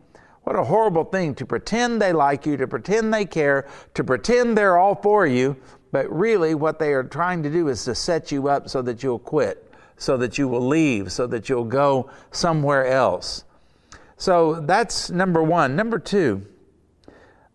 What 0.44 0.56
a 0.56 0.64
horrible 0.64 1.04
thing 1.04 1.36
to 1.36 1.46
pretend 1.46 2.02
they 2.02 2.14
like 2.14 2.46
you, 2.46 2.56
to 2.56 2.68
pretend 2.68 3.14
they 3.14 3.26
care, 3.26 3.68
to 3.96 4.04
pretend 4.04 4.58
they're 4.58 4.78
all 4.78 4.96
for 4.96 5.28
you, 5.28 5.58
but 5.92 6.10
really 6.10 6.56
what 6.56 6.80
they 6.80 6.94
are 6.94 7.04
trying 7.04 7.44
to 7.44 7.50
do 7.50 7.68
is 7.68 7.84
to 7.84 7.94
set 7.94 8.32
you 8.32 8.48
up 8.48 8.70
so 8.70 8.82
that 8.84 9.04
you'll 9.04 9.20
quit, 9.20 9.70
so 9.98 10.16
that 10.18 10.38
you 10.38 10.48
will 10.48 10.66
leave, 10.66 11.12
so 11.12 11.28
that 11.28 11.50
you'll 11.50 11.66
go 11.66 12.10
somewhere 12.32 12.86
else. 12.86 13.44
So 14.16 14.62
that's 14.62 15.10
number 15.10 15.44
one. 15.44 15.76
Number 15.76 16.00
two, 16.00 16.46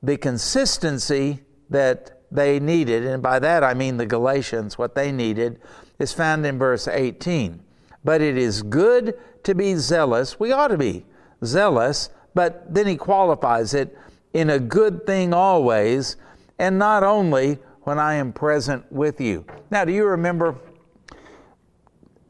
the 0.02 0.18
consistency 0.18 1.40
that 1.70 2.20
they 2.30 2.60
needed, 2.60 3.06
and 3.06 3.22
by 3.22 3.38
that 3.38 3.64
I 3.64 3.74
mean 3.74 3.96
the 3.96 4.06
Galatians, 4.06 4.76
what 4.76 4.94
they 4.94 5.12
needed, 5.12 5.60
is 6.02 6.12
found 6.12 6.44
in 6.44 6.58
verse 6.58 6.88
18. 6.88 7.60
But 8.04 8.20
it 8.20 8.36
is 8.36 8.62
good 8.62 9.18
to 9.44 9.54
be 9.54 9.74
zealous. 9.76 10.38
We 10.38 10.52
ought 10.52 10.68
to 10.68 10.78
be 10.78 11.06
zealous 11.44 12.10
but 12.34 12.72
then 12.72 12.86
he 12.86 12.96
qualifies 12.96 13.74
it 13.74 13.96
in 14.32 14.50
a 14.50 14.58
good 14.58 15.06
thing 15.06 15.34
always, 15.34 16.16
and 16.58 16.78
not 16.78 17.02
only 17.02 17.58
when 17.82 17.98
I 17.98 18.14
am 18.14 18.32
present 18.32 18.90
with 18.90 19.20
you. 19.20 19.44
Now, 19.70 19.84
do 19.84 19.92
you 19.92 20.06
remember 20.06 20.56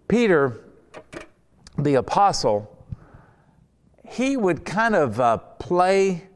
Peter, 0.09 0.65
the 1.79 1.95
apostle? 1.95 2.69
He 4.09 4.37
would 4.37 4.65
kind 4.65 4.95
of 4.95 5.21
uh, 5.21 5.37
play 5.39 6.29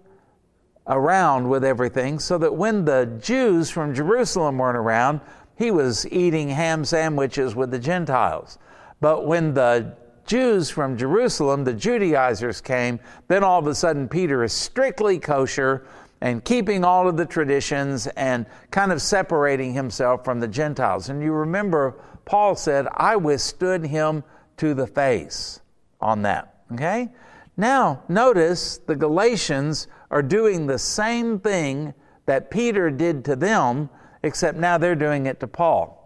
around 0.86 1.48
with 1.48 1.64
everything 1.64 2.18
so 2.20 2.38
that 2.38 2.54
when 2.54 2.84
the 2.84 3.18
Jews 3.20 3.70
from 3.70 3.92
Jerusalem 3.92 4.58
weren't 4.58 4.76
around, 4.76 5.20
he 5.56 5.70
was 5.70 6.06
eating 6.12 6.48
ham 6.48 6.84
sandwiches 6.84 7.54
with 7.54 7.70
the 7.70 7.78
Gentiles. 7.78 8.58
But 9.00 9.26
when 9.26 9.54
the 9.54 9.96
Jews 10.26 10.70
from 10.70 10.96
Jerusalem, 10.96 11.64
the 11.64 11.72
Judaizers 11.72 12.60
came, 12.60 13.00
then 13.28 13.44
all 13.44 13.58
of 13.58 13.66
a 13.66 13.74
sudden 13.74 14.08
Peter 14.08 14.44
is 14.44 14.52
strictly 14.52 15.18
kosher 15.18 15.86
and 16.20 16.44
keeping 16.44 16.84
all 16.84 17.08
of 17.08 17.16
the 17.16 17.26
traditions 17.26 18.06
and 18.08 18.46
kind 18.70 18.90
of 18.90 19.00
separating 19.02 19.72
himself 19.72 20.24
from 20.24 20.40
the 20.40 20.48
Gentiles. 20.48 21.08
And 21.08 21.22
you 21.22 21.32
remember, 21.32 21.94
Paul 22.24 22.56
said, 22.56 22.88
I 22.94 23.16
withstood 23.16 23.86
him 23.86 24.24
to 24.56 24.74
the 24.74 24.86
face 24.86 25.60
on 26.00 26.22
that. 26.22 26.54
Okay? 26.72 27.10
Now, 27.56 28.02
notice 28.08 28.78
the 28.78 28.96
Galatians 28.96 29.88
are 30.10 30.22
doing 30.22 30.66
the 30.66 30.78
same 30.78 31.38
thing 31.38 31.94
that 32.26 32.50
Peter 32.50 32.90
did 32.90 33.24
to 33.26 33.36
them, 33.36 33.88
except 34.26 34.58
now 34.58 34.76
they're 34.76 34.94
doing 34.94 35.26
it 35.26 35.40
to 35.40 35.46
Paul. 35.46 36.02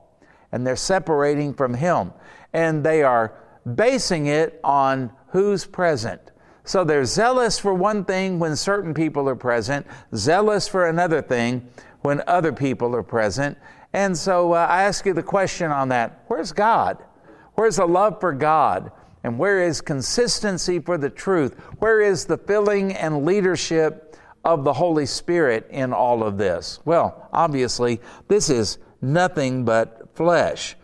And 0.53 0.67
they're 0.67 0.77
separating 0.77 1.55
from 1.55 1.75
him. 1.75 2.13
And 2.53 2.85
they 2.85 3.03
are 3.03 3.35
basing 3.75 4.27
it 4.27 4.61
on 4.65 5.13
who's 5.29 5.65
present. 5.65 6.21
So 6.65 6.85
they're 6.85 7.05
zealous 7.05 7.59
for 7.59 7.75
one 7.75 8.05
thing 8.05 8.39
when 8.39 8.55
certain 8.55 8.95
people 8.95 9.29
are 9.29 9.35
present, 9.35 9.87
zealous 10.15 10.69
for 10.69 10.89
another 10.89 11.23
thing 11.23 11.67
when 12.03 12.23
other 12.27 12.53
people 12.53 12.95
are 12.95 13.03
present. 13.03 13.59
And 13.93 14.17
so 14.17 14.53
uh, 14.53 14.67
I 14.71 14.85
ask 14.85 15.05
you 15.05 15.13
the 15.13 15.23
question 15.23 15.71
on 15.71 15.89
that 15.89 16.25
where's 16.29 16.53
God? 16.53 16.99
Where's 17.55 17.77
the 17.77 17.87
love 17.87 18.21
for 18.21 18.33
God? 18.33 18.93
And 19.23 19.39
where 19.39 19.63
is 19.63 19.81
consistency 19.81 20.79
for 20.79 20.97
the 20.97 21.11
truth? 21.11 21.59
Where 21.79 22.01
is 22.01 22.25
the 22.25 22.39
filling 22.39 22.93
and 22.95 23.25
leadership 23.25 24.10
of 24.45 24.65
the 24.65 24.73
Holy 24.73 25.07
Spirit 25.07 25.67
in 25.71 25.93
all 25.93 26.23
of 26.23 26.39
this? 26.39 26.81
Well, 26.85 27.29
obviously, 27.33 28.01
this 28.29 28.51
is 28.51 28.79
nothing 29.01 29.65
but 29.65 30.09
flesh. 30.15 30.77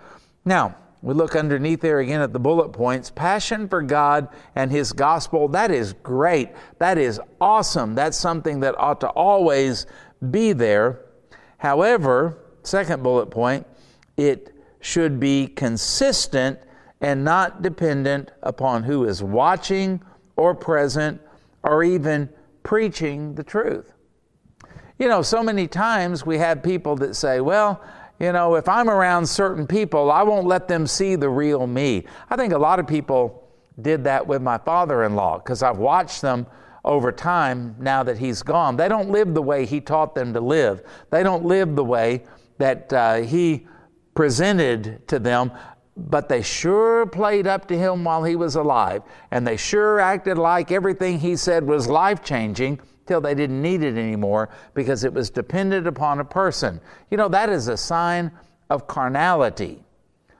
Now, 0.44 0.76
we 1.02 1.14
look 1.14 1.36
underneath 1.36 1.80
there 1.80 2.00
again 2.00 2.20
at 2.20 2.32
the 2.32 2.40
bullet 2.40 2.70
points. 2.70 3.10
Passion 3.10 3.68
for 3.68 3.82
God 3.82 4.28
and 4.54 4.70
His 4.70 4.92
gospel, 4.92 5.48
that 5.48 5.70
is 5.70 5.92
great. 5.92 6.50
That 6.78 6.98
is 6.98 7.20
awesome. 7.40 7.94
That's 7.94 8.16
something 8.16 8.60
that 8.60 8.74
ought 8.78 9.00
to 9.02 9.08
always 9.08 9.86
be 10.30 10.52
there. 10.52 11.00
However, 11.58 12.38
second 12.62 13.02
bullet 13.02 13.26
point, 13.26 13.66
it 14.16 14.52
should 14.80 15.20
be 15.20 15.46
consistent 15.46 16.58
and 17.00 17.24
not 17.24 17.62
dependent 17.62 18.30
upon 18.42 18.82
who 18.82 19.04
is 19.04 19.22
watching 19.22 20.02
or 20.36 20.54
present 20.54 21.20
or 21.62 21.84
even 21.84 22.28
preaching 22.66 23.32
the 23.36 23.44
truth. 23.44 23.92
You 24.98 25.08
know, 25.08 25.22
so 25.22 25.40
many 25.40 25.68
times 25.68 26.26
we 26.26 26.36
have 26.38 26.64
people 26.64 26.96
that 26.96 27.14
say, 27.14 27.40
well, 27.40 27.80
you 28.18 28.32
know, 28.32 28.56
if 28.56 28.68
I'm 28.68 28.90
around 28.90 29.24
certain 29.24 29.68
people, 29.68 30.10
I 30.10 30.24
won't 30.24 30.48
let 30.48 30.66
them 30.66 30.88
see 30.88 31.14
the 31.14 31.28
real 31.28 31.68
me. 31.68 32.06
I 32.28 32.34
think 32.34 32.52
a 32.52 32.58
lot 32.58 32.80
of 32.80 32.86
people 32.88 33.48
did 33.80 34.02
that 34.04 34.26
with 34.26 34.42
my 34.42 34.58
father 34.58 35.04
in 35.04 35.14
law 35.14 35.38
because 35.38 35.62
I've 35.62 35.78
watched 35.78 36.22
them 36.22 36.44
over 36.84 37.12
time 37.12 37.76
now 37.78 38.02
that 38.02 38.18
he's 38.18 38.42
gone. 38.42 38.76
They 38.76 38.88
don't 38.88 39.10
live 39.10 39.32
the 39.32 39.42
way 39.42 39.64
he 39.64 39.80
taught 39.80 40.16
them 40.16 40.32
to 40.32 40.40
live, 40.40 40.82
they 41.10 41.22
don't 41.22 41.44
live 41.44 41.76
the 41.76 41.84
way 41.84 42.24
that 42.58 42.92
uh, 42.92 43.14
he 43.16 43.68
presented 44.14 45.06
to 45.06 45.20
them. 45.20 45.52
But 45.96 46.28
they 46.28 46.42
sure 46.42 47.06
played 47.06 47.46
up 47.46 47.66
to 47.68 47.78
him 47.78 48.04
while 48.04 48.22
he 48.22 48.36
was 48.36 48.54
alive, 48.54 49.02
and 49.30 49.46
they 49.46 49.56
sure 49.56 49.98
acted 49.98 50.36
like 50.36 50.70
everything 50.70 51.18
he 51.18 51.36
said 51.36 51.64
was 51.64 51.88
life 51.88 52.22
changing 52.22 52.80
till 53.06 53.20
they 53.20 53.34
didn't 53.34 53.62
need 53.62 53.82
it 53.82 53.96
anymore 53.96 54.50
because 54.74 55.04
it 55.04 55.12
was 55.12 55.30
dependent 55.30 55.86
upon 55.86 56.20
a 56.20 56.24
person. 56.24 56.80
You 57.10 57.16
know, 57.16 57.28
that 57.28 57.48
is 57.48 57.68
a 57.68 57.76
sign 57.76 58.30
of 58.68 58.86
carnality. 58.86 59.82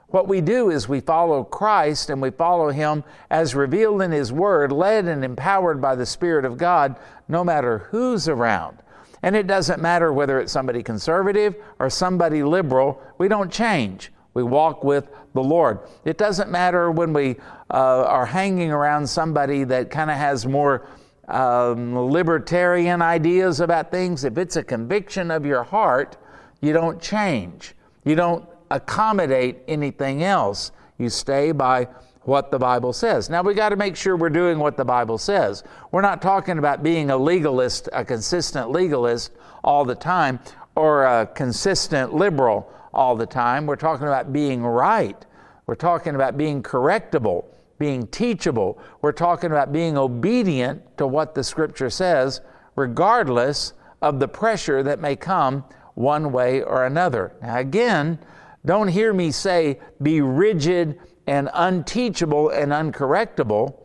What 0.09 0.29
we 0.29 0.41
do 0.41 0.71
is 0.71 0.89
we 0.89 1.01
follow 1.01 1.43
Christ 1.43 2.11
and 2.11 2.23
we 2.23 2.31
follow 2.31 2.71
Him 2.71 3.03
as 3.31 3.55
revealed 3.55 4.03
in 4.03 4.13
His 4.13 4.33
Word, 4.33 4.73
led 4.73 5.07
and 5.07 5.25
empowered 5.25 5.81
by 5.81 5.95
the 5.95 6.07
Spirit 6.07 6.45
of 6.45 6.59
God, 6.59 6.97
no 7.29 7.43
matter 7.43 7.79
who's 7.91 8.29
around. 8.29 8.79
And 9.23 9.35
it 9.35 9.47
doesn't 9.47 9.83
matter 9.83 10.13
whether 10.13 10.39
it's 10.39 10.53
somebody 10.53 10.83
conservative 10.83 11.57
or 11.79 11.91
somebody 11.91 12.43
liberal, 12.43 13.03
we 13.19 13.27
don't 13.27 13.51
change. 13.51 14.13
We 14.37 14.43
walk 14.43 14.85
with 14.85 15.09
the 15.33 15.43
Lord. 15.43 15.79
It 16.05 16.19
doesn't 16.19 16.51
matter 16.51 16.91
when 16.91 17.15
we 17.15 17.37
uh, 17.71 18.05
are 18.05 18.27
hanging 18.27 18.71
around 18.71 19.07
somebody 19.07 19.65
that 19.65 19.89
kind 19.89 20.11
of 20.11 20.19
has 20.19 20.45
more 20.45 20.87
um, 21.27 21.99
libertarian 21.99 23.01
ideas 23.01 23.61
about 23.61 23.91
things. 23.91 24.25
If 24.25 24.37
it's 24.37 24.57
a 24.57 24.63
conviction 24.63 25.31
of 25.31 25.47
your 25.47 25.63
heart, 25.63 26.19
you 26.61 26.75
don't 26.75 27.01
change. 27.01 27.75
You 28.05 28.15
don't 28.15 28.47
accommodate 28.71 29.61
anything 29.69 30.23
else. 30.23 30.71
You 30.99 31.09
stay 31.09 31.53
by 31.53 31.89
what 32.25 32.51
the 32.51 32.59
Bible 32.59 32.93
says. 32.93 33.31
Now 33.31 33.41
we 33.41 33.55
got 33.55 33.71
to 33.71 33.77
make 33.77 33.97
sure 33.97 34.19
we're 34.19 34.29
doing 34.29 34.59
what 34.59 34.77
the 34.77 34.85
Bible 34.85 35.17
says. 35.17 35.65
We're 35.93 36.03
not 36.03 36.21
talking 36.21 36.59
about 36.59 36.83
being 36.83 37.09
a 37.09 37.17
legalist, 37.17 37.89
a 37.95 38.05
consistent 38.05 38.71
legalist 38.71 39.33
all 39.65 39.87
the 39.87 39.95
time, 39.95 40.41
or 40.75 41.07
a 41.07 41.27
consistent 41.27 42.13
liberal 42.13 42.71
all 42.97 43.15
the 43.15 43.27
time. 43.27 43.67
We're 43.67 43.77
talking 43.77 44.07
about 44.07 44.33
being 44.33 44.65
right. 44.65 45.25
We're 45.67 45.75
talking 45.75 46.15
about 46.15 46.37
being 46.37 46.63
correctable, 46.63 47.45
being 47.79 48.07
teachable. 48.09 48.79
We're 49.03 49.13
talking 49.13 49.51
about 49.51 49.71
being 49.71 49.99
obedient 49.99 50.97
to 50.99 51.07
what 51.07 51.35
the 51.35 51.45
Scripture 51.45 51.91
says, 51.91 52.41
regardless 52.75 53.75
of 54.01 54.19
the 54.19 54.29
pressure 54.29 54.83
that 54.83 54.99
may 54.99 55.15
come 55.15 55.65
one 55.95 56.33
way 56.33 56.63
or 56.63 56.87
another. 56.87 57.35
Now, 57.43 57.59
again, 57.59 58.19
don't 58.65 58.89
hear 58.89 59.13
me 59.13 59.31
say 59.31 59.79
be 60.03 60.21
rigid 60.21 60.99
and 61.27 61.51
unteachable 61.53 62.51
and 62.51 62.73
uncorrectable, 62.73 63.79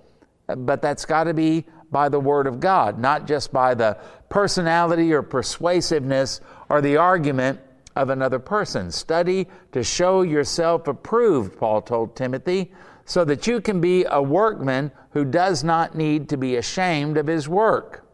but 0.48 0.82
that's 0.82 1.06
got 1.06 1.26
to 1.26 1.34
be 1.34 1.66
by 1.92 2.08
the 2.08 2.20
Word 2.20 2.48
of 2.48 2.60
God, 2.60 2.98
not 2.98 3.28
just 3.28 3.52
by 3.52 3.74
the 3.74 3.98
personality 4.30 5.12
or 5.12 5.22
persuasiveness 5.22 6.40
or 6.70 6.82
the 6.82 6.96
argument 6.96 7.60
of 7.96 8.10
another 8.10 8.40
person. 8.40 8.92
Study 8.92 9.48
to 9.72 9.84
show 9.84 10.22
yourself 10.22 10.88
approved, 10.88 11.58
Paul 11.58 11.82
told 11.82 12.16
Timothy, 12.16 12.72
so 13.06 13.26
that 13.26 13.48
you 13.48 13.60
can 13.62 13.82
be 13.82 14.06
a 14.10 14.22
workman 14.22 14.92
who 15.12 15.26
does 15.26 15.64
not 15.64 15.96
need 15.96 16.30
to 16.30 16.38
be 16.38 16.56
ashamed 16.56 17.18
of 17.18 17.28
his 17.28 17.50
work, 17.50 18.06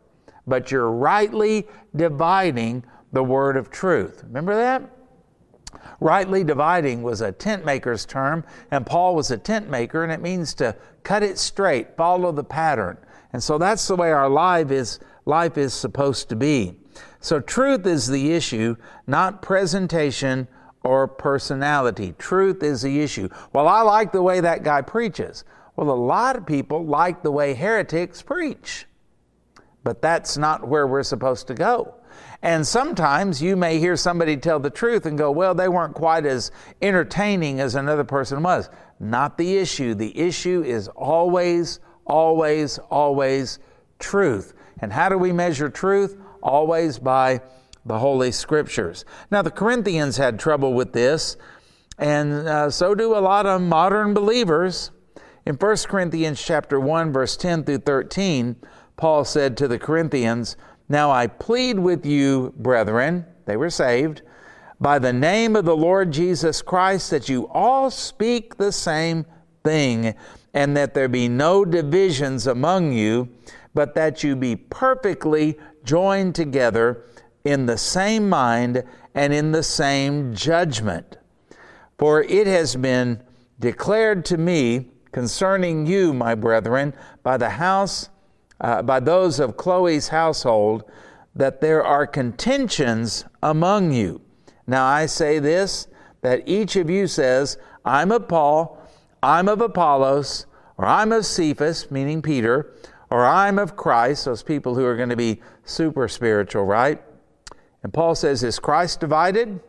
but 0.48 0.72
you're 0.72 0.92
rightly 0.92 1.68
dividing 1.96 2.84
the 3.12 3.24
word 3.24 3.58
of 3.58 3.70
truth. 3.70 4.24
Remember 4.24 4.56
that? 4.56 4.90
Rightly 6.00 6.44
dividing 6.44 7.04
was 7.04 7.22
a 7.22 7.32
tent 7.32 7.66
maker's 7.66 8.06
term, 8.06 8.44
and 8.72 8.86
Paul 8.86 9.16
was 9.16 9.32
a 9.32 9.38
tent 9.38 9.70
maker, 9.70 10.04
and 10.04 10.12
it 10.12 10.22
means 10.22 10.54
to 10.56 10.76
cut 11.04 11.24
it 11.24 11.38
straight, 11.38 11.96
follow 11.98 12.32
the 12.32 12.44
pattern. 12.44 12.98
And 13.34 13.44
so 13.44 13.58
that's 13.58 13.88
the 13.88 13.96
way 13.96 14.12
our 14.12 14.30
life 14.30 14.72
is, 14.72 15.00
life 15.26 15.58
is 15.58 15.74
supposed 15.74 16.30
to 16.30 16.36
be. 16.36 16.80
So 17.28 17.42
truth 17.42 17.86
is 17.86 18.08
the 18.08 18.32
issue, 18.32 18.78
not 19.06 19.42
presentation 19.42 20.48
or 20.86 21.10
personality. 21.10 22.16
Truth 22.18 22.64
is 22.64 22.84
the 22.84 23.02
issue. 23.02 23.28
Well, 23.52 23.68
I 23.68 23.82
like 23.82 24.14
the 24.14 24.22
way 24.22 24.40
that 24.40 24.64
guy 24.64 24.82
preaches. 24.82 25.44
Well, 25.76 25.90
a 25.90 25.92
lot 25.92 26.38
of 26.38 26.46
people 26.46 26.86
like 26.86 27.24
the 27.24 27.32
way 27.32 27.54
heretics 27.54 28.22
preach. 28.22 28.86
But 29.84 30.02
that's 30.02 30.38
not 30.38 30.70
where 30.70 30.88
we're 30.88 31.04
supposed 31.04 31.48
to 31.48 31.54
go. 31.54 31.96
And 32.42 32.66
sometimes 32.66 33.42
you 33.42 33.58
may 33.58 33.78
hear 33.78 33.98
somebody 33.98 34.38
tell 34.38 34.62
the 34.62 34.70
truth 34.70 35.06
and 35.06 35.18
go, 35.18 35.30
well, 35.30 35.54
they 35.54 35.68
weren't 35.68 35.96
quite 35.96 36.26
as 36.26 36.50
entertaining 36.82 37.60
as 37.60 37.76
another 37.76 38.06
person 38.06 38.42
was. 38.42 38.70
Not 39.02 39.38
the 39.38 39.58
issue. 39.58 39.96
The 39.96 40.18
issue 40.18 40.64
is 40.66 40.88
always, 40.88 41.82
always, 42.06 42.78
always 42.90 43.60
truth. 44.00 44.54
And 44.80 44.94
how 44.94 45.10
do 45.10 45.18
we 45.18 45.34
measure 45.34 45.68
truth? 45.68 46.16
Always 46.42 47.00
by 47.00 47.42
the 47.86 48.00
Holy 48.00 48.32
Scriptures. 48.32 49.06
Now, 49.32 49.42
the 49.42 49.52
Corinthians 49.52 50.18
had 50.18 50.40
trouble 50.40 50.74
with 50.74 50.94
this, 50.94 51.38
and 51.98 52.48
uh, 52.48 52.70
so 52.70 52.94
do 52.94 53.16
a 53.16 53.20
lot 53.20 53.46
of 53.46 53.62
modern 53.62 54.14
believers. 54.14 54.92
In 55.46 55.56
1 55.56 55.78
Corinthians 55.88 56.42
chapter 56.42 56.80
1 56.80 57.14
verse 57.14 57.38
10 57.38 57.64
through 57.64 57.80
13, 57.80 58.58
Paul 58.98 59.24
said 59.24 59.56
to 59.58 59.68
the 59.68 59.80
Corinthians, 59.80 60.58
now 60.90 61.12
I 61.12 61.28
plead 61.28 61.80
with 61.80 62.06
you, 62.06 62.54
brethren, 62.58 63.26
they 63.46 63.58
were 63.58 63.70
saved, 63.70 64.22
by 64.80 65.00
the 65.00 65.14
name 65.14 65.56
of 65.56 65.66
the 65.66 65.76
Lord 65.76 66.12
Jesus 66.12 66.62
Christ, 66.62 67.10
that 67.12 67.30
you 67.30 67.48
all 67.50 67.90
speak 67.90 68.56
the 68.56 68.72
same 68.72 69.26
thing, 69.64 70.16
and 70.54 70.78
that 70.78 70.94
there 70.94 71.10
be 71.10 71.28
no 71.28 71.66
divisions 71.66 72.48
among 72.48 72.94
you, 72.94 73.30
but 73.78 73.94
that 73.94 74.24
you 74.24 74.36
be 74.36 74.56
perfectly 74.56 75.56
joined 75.84 76.34
together 76.34 77.04
in 77.44 77.68
the 77.68 77.78
same 77.78 78.28
mind 78.28 78.84
and 79.14 79.32
in 79.32 79.52
the 79.52 79.62
same 79.62 80.34
judgment. 80.34 81.18
For 82.00 82.24
it 82.24 82.48
has 82.48 82.76
been 82.76 83.22
declared 83.60 84.26
to 84.26 84.38
me 84.40 84.88
concerning 85.12 85.86
you, 85.86 86.12
my 86.12 86.34
brethren, 86.34 86.92
by 87.22 87.38
the 87.38 87.52
house 87.52 88.10
uh, 88.60 88.82
by 88.82 89.00
those 89.00 89.40
of 89.40 89.58
Chloe's 89.58 90.08
household 90.08 90.84
that 91.36 91.62
there 91.62 91.84
are 91.84 92.08
contentions 92.08 93.26
among 93.44 93.92
you. 93.92 94.20
Now 94.66 94.88
I 94.88 95.06
say 95.06 95.38
this 95.38 95.88
that 96.22 96.42
each 96.48 96.76
of 96.78 96.90
you 96.90 97.06
says, 97.06 97.60
I'm 97.86 98.12
of 98.12 98.28
Paul, 98.28 98.82
I'm 99.22 99.48
of 99.48 99.62
Apollos, 99.62 100.48
or 100.78 100.88
I'm 100.88 101.12
of 101.12 101.28
Cephas, 101.28 101.92
meaning 101.92 102.24
Peter, 102.24 102.74
or 103.10 103.26
I'm 103.26 103.58
of 103.58 103.76
Christ, 103.76 104.26
those 104.26 104.44
people 104.44 104.76
who 104.76 104.86
are 104.86 104.96
going 104.96 105.10
to 105.10 105.16
be 105.16 105.42
super 105.64 106.08
spiritual, 106.08 106.66
right? 106.66 107.02
And 107.84 107.94
Paul 107.94 108.16
says, 108.16 108.44
Is 108.44 108.60
Christ 108.60 109.00
divided? 109.00 109.60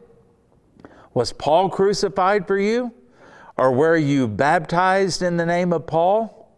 Was 1.14 1.32
Paul 1.32 1.70
crucified 1.70 2.46
for 2.46 2.58
you? 2.58 2.92
Or 3.56 3.72
were 3.72 3.96
you 3.96 4.28
baptized 4.28 5.22
in 5.22 5.36
the 5.36 5.46
name 5.46 5.72
of 5.72 5.86
Paul? 5.86 6.48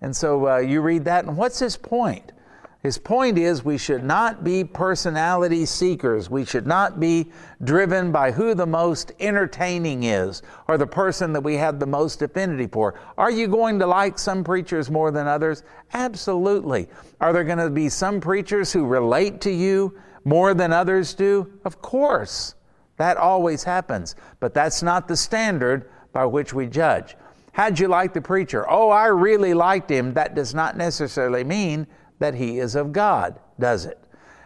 And 0.00 0.14
so 0.14 0.48
uh, 0.48 0.58
you 0.58 0.80
read 0.80 1.04
that, 1.06 1.24
and 1.24 1.36
what's 1.36 1.58
his 1.58 1.76
point? 1.76 2.32
His 2.80 2.96
point 2.96 3.38
is 3.38 3.64
we 3.64 3.76
should 3.76 4.04
not 4.04 4.44
be 4.44 4.62
personality 4.62 5.66
seekers. 5.66 6.30
We 6.30 6.44
should 6.44 6.66
not 6.66 7.00
be 7.00 7.32
driven 7.64 8.12
by 8.12 8.30
who 8.30 8.54
the 8.54 8.66
most 8.66 9.10
entertaining 9.18 10.04
is 10.04 10.42
or 10.68 10.78
the 10.78 10.86
person 10.86 11.32
that 11.32 11.40
we 11.40 11.54
have 11.56 11.80
the 11.80 11.86
most 11.86 12.22
affinity 12.22 12.68
for. 12.68 12.94
Are 13.16 13.32
you 13.32 13.48
going 13.48 13.80
to 13.80 13.86
like 13.86 14.16
some 14.16 14.44
preachers 14.44 14.92
more 14.92 15.10
than 15.10 15.26
others? 15.26 15.64
Absolutely. 15.92 16.88
Are 17.20 17.32
there 17.32 17.42
going 17.42 17.58
to 17.58 17.70
be 17.70 17.88
some 17.88 18.20
preachers 18.20 18.72
who 18.72 18.86
relate 18.86 19.40
to 19.40 19.50
you 19.50 19.98
more 20.24 20.54
than 20.54 20.72
others 20.72 21.14
do? 21.14 21.52
Of 21.64 21.82
course. 21.82 22.54
That 22.96 23.16
always 23.16 23.64
happens. 23.64 24.14
But 24.38 24.54
that's 24.54 24.84
not 24.84 25.08
the 25.08 25.16
standard 25.16 25.90
by 26.12 26.26
which 26.26 26.54
we 26.54 26.68
judge. 26.68 27.16
How'd 27.52 27.80
you 27.80 27.88
like 27.88 28.14
the 28.14 28.20
preacher? 28.20 28.70
Oh, 28.70 28.90
I 28.90 29.06
really 29.06 29.52
liked 29.52 29.90
him. 29.90 30.14
That 30.14 30.36
does 30.36 30.54
not 30.54 30.76
necessarily 30.76 31.42
mean 31.42 31.88
that 32.18 32.34
he 32.34 32.58
is 32.58 32.74
of 32.74 32.92
God, 32.92 33.38
does 33.58 33.86
it? 33.86 33.98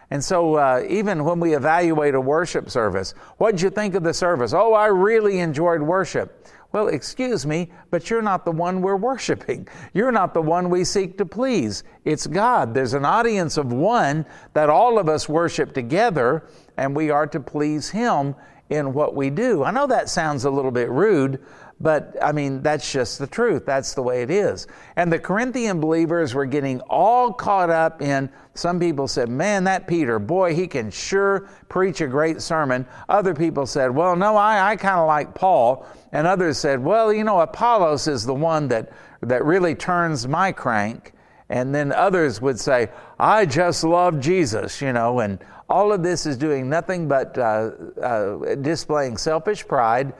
And 0.09 0.23
so, 0.23 0.55
uh, 0.55 0.85
even 0.87 1.23
when 1.23 1.39
we 1.39 1.55
evaluate 1.55 2.13
a 2.13 2.21
worship 2.21 2.69
service, 2.69 3.15
what'd 3.37 3.61
you 3.61 3.69
think 3.69 3.95
of 3.95 4.03
the 4.03 4.13
service? 4.13 4.53
Oh, 4.53 4.73
I 4.73 4.87
really 4.87 5.39
enjoyed 5.39 5.81
worship. 5.81 6.47
Well, 6.71 6.87
excuse 6.87 7.45
me, 7.45 7.71
but 7.91 8.09
you're 8.09 8.23
not 8.23 8.45
the 8.45 8.51
one 8.51 8.81
we're 8.81 8.95
worshiping. 8.95 9.67
You're 9.93 10.11
not 10.11 10.33
the 10.33 10.41
one 10.41 10.69
we 10.69 10.83
seek 10.83 11.17
to 11.19 11.25
please. 11.25 11.83
It's 12.03 12.25
God. 12.25 12.73
There's 12.73 12.95
an 12.95 13.05
audience 13.05 13.57
of 13.57 13.71
one 13.71 14.25
that 14.53 14.69
all 14.69 14.97
of 14.97 15.07
us 15.07 15.29
worship 15.29 15.73
together, 15.73 16.47
and 16.77 16.95
we 16.95 17.11
are 17.11 17.27
to 17.27 17.39
please 17.39 17.91
Him 17.91 18.35
in 18.69 18.93
what 18.93 19.15
we 19.15 19.29
do. 19.29 19.63
I 19.63 19.71
know 19.71 19.85
that 19.87 20.09
sounds 20.09 20.45
a 20.45 20.49
little 20.49 20.71
bit 20.71 20.89
rude, 20.89 21.43
but 21.83 22.15
I 22.23 22.31
mean, 22.31 22.61
that's 22.61 22.89
just 22.93 23.19
the 23.19 23.27
truth. 23.27 23.65
That's 23.65 23.93
the 23.93 24.01
way 24.01 24.21
it 24.21 24.31
is. 24.31 24.67
And 24.95 25.11
the 25.11 25.19
Corinthian 25.19 25.81
believers 25.81 26.33
were 26.33 26.45
getting 26.45 26.79
all 26.89 27.33
caught 27.33 27.69
up 27.69 28.01
in, 28.01 28.29
some 28.53 28.79
people 28.79 29.05
said, 29.05 29.27
man, 29.27 29.65
that 29.65 29.85
Peter, 29.85 30.17
boy, 30.17 30.55
he 30.55 30.65
can 30.65 30.89
sure 30.89 31.49
preach 31.67 31.99
a 31.99 32.07
great 32.07 32.41
sermon. 32.41 32.87
Other 33.09 33.33
people 33.33 33.65
said, 33.65 33.91
well, 33.91 34.15
no, 34.15 34.37
I, 34.37 34.71
I 34.71 34.75
kind 34.77 34.97
of 34.97 35.07
like 35.07 35.35
Paul. 35.35 35.85
And 36.13 36.25
others 36.25 36.57
said, 36.57 36.81
well, 36.81 37.11
you 37.11 37.25
know, 37.25 37.41
Apollos 37.41 38.07
is 38.07 38.25
the 38.25 38.33
one 38.33 38.69
that, 38.69 38.93
that 39.21 39.43
really 39.43 39.75
turns 39.75 40.25
my 40.25 40.53
crank. 40.53 41.11
And 41.49 41.75
then 41.75 41.91
others 41.91 42.41
would 42.41 42.61
say, 42.61 42.91
I 43.19 43.45
just 43.45 43.83
love 43.83 44.21
Jesus, 44.21 44.81
you 44.81 44.93
know, 44.93 45.19
and 45.19 45.37
all 45.69 45.91
of 45.91 46.01
this 46.01 46.25
is 46.25 46.37
doing 46.37 46.69
nothing 46.69 47.09
but 47.09 47.37
uh, 47.37 47.71
uh, 48.01 48.55
displaying 48.55 49.17
selfish 49.17 49.67
pride 49.67 50.13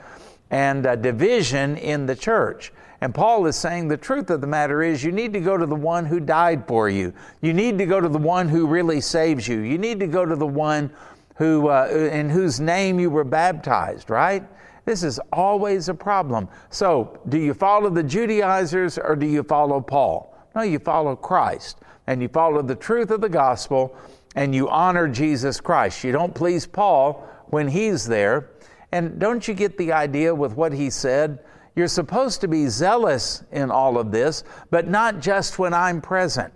and 0.54 0.86
uh, 0.86 0.96
division 0.96 1.76
in 1.78 2.06
the 2.06 2.16
church. 2.16 2.72
And 3.02 3.14
Paul 3.14 3.48
is 3.48 3.56
saying 3.56 3.88
the 3.88 3.98
truth 3.98 4.30
of 4.30 4.40
the 4.40 4.48
matter 4.48 4.84
is 4.84 5.04
you 5.04 5.12
need 5.12 5.34
to 5.34 5.42
go 5.42 5.58
to 5.58 5.66
the 5.66 5.76
one 5.76 6.06
who 6.06 6.20
died 6.20 6.68
for 6.68 6.90
you. 6.90 7.12
You 7.42 7.54
need 7.54 7.78
to 7.80 7.88
go 7.88 8.00
to 8.00 8.08
the 8.08 8.20
one 8.20 8.48
who 8.48 8.68
really 8.68 9.02
saves 9.02 9.48
you. 9.48 9.60
You 9.60 9.80
need 9.80 10.00
to 10.00 10.08
go 10.08 10.26
to 10.26 10.36
the 10.36 10.48
one 10.48 10.92
who 11.36 11.70
uh, 11.70 11.88
in 11.88 12.30
whose 12.30 12.60
name 12.60 13.00
you 13.00 13.10
were 13.10 13.24
baptized, 13.24 14.12
right? 14.12 14.44
This 14.86 15.02
is 15.02 15.20
always 15.32 15.90
a 15.90 15.94
problem. 15.94 16.48
So, 16.70 17.20
do 17.30 17.40
you 17.40 17.56
follow 17.56 17.90
the 17.90 18.04
Judaizers 18.04 18.98
or 18.98 19.16
do 19.16 19.26
you 19.26 19.42
follow 19.42 19.82
Paul? 19.82 20.38
No, 20.56 20.62
you 20.62 20.78
follow 20.78 21.16
Christ 21.16 21.80
and 22.06 22.22
you 22.22 22.28
follow 22.28 22.62
the 22.62 22.76
truth 22.76 23.10
of 23.10 23.22
the 23.22 23.30
gospel 23.30 23.98
and 24.36 24.54
you 24.54 24.70
honor 24.70 25.08
Jesus 25.08 25.60
Christ. 25.60 26.04
You 26.04 26.12
don't 26.12 26.36
please 26.36 26.68
Paul 26.68 27.28
when 27.48 27.68
he's 27.68 28.06
there. 28.06 28.50
And 28.94 29.18
don't 29.18 29.48
you 29.48 29.56
get 29.56 29.80
the 29.80 29.92
idea 29.92 30.36
with 30.36 30.56
what 30.56 30.72
he 30.72 30.92
said? 30.92 31.40
You're 31.76 31.88
supposed 31.88 32.42
to 32.42 32.48
be 32.48 32.68
zealous 32.68 33.44
in 33.52 33.72
all 33.72 33.98
of 33.98 34.12
this, 34.12 34.44
but 34.70 34.88
not 34.88 35.20
just 35.20 35.58
when 35.58 35.74
I'm 35.74 36.00
present. 36.00 36.54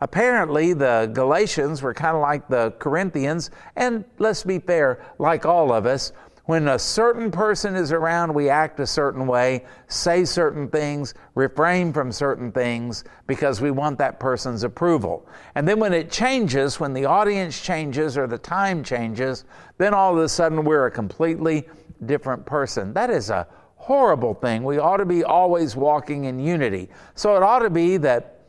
Apparently, 0.00 0.72
the 0.72 1.08
Galatians 1.14 1.82
were 1.82 1.94
kind 1.94 2.16
of 2.16 2.22
like 2.22 2.48
the 2.48 2.72
Corinthians, 2.80 3.52
and 3.76 4.04
let's 4.18 4.42
be 4.42 4.58
fair, 4.58 5.06
like 5.20 5.46
all 5.46 5.72
of 5.72 5.86
us, 5.86 6.10
when 6.46 6.68
a 6.68 6.78
certain 6.78 7.30
person 7.30 7.74
is 7.74 7.90
around, 7.90 8.32
we 8.32 8.48
act 8.48 8.78
a 8.78 8.86
certain 8.86 9.26
way, 9.26 9.64
say 9.88 10.24
certain 10.24 10.68
things, 10.68 11.12
refrain 11.34 11.92
from 11.92 12.12
certain 12.12 12.52
things 12.52 13.02
because 13.26 13.60
we 13.60 13.72
want 13.72 13.98
that 13.98 14.20
person's 14.20 14.62
approval. 14.62 15.28
And 15.56 15.66
then 15.66 15.80
when 15.80 15.92
it 15.92 16.10
changes, 16.10 16.78
when 16.78 16.92
the 16.92 17.04
audience 17.04 17.60
changes 17.60 18.16
or 18.16 18.28
the 18.28 18.38
time 18.38 18.84
changes, 18.84 19.44
then 19.78 19.92
all 19.92 20.16
of 20.16 20.22
a 20.22 20.28
sudden 20.28 20.64
we're 20.64 20.86
a 20.86 20.90
completely 20.90 21.68
different 22.04 22.46
person. 22.46 22.92
That 22.92 23.10
is 23.10 23.30
a 23.30 23.48
horrible 23.74 24.34
thing. 24.34 24.62
We 24.62 24.78
ought 24.78 24.98
to 24.98 25.04
be 25.04 25.24
always 25.24 25.74
walking 25.74 26.24
in 26.26 26.38
unity. 26.38 26.88
So 27.16 27.36
it 27.36 27.42
ought 27.42 27.60
to 27.60 27.70
be 27.70 27.96
that 27.98 28.40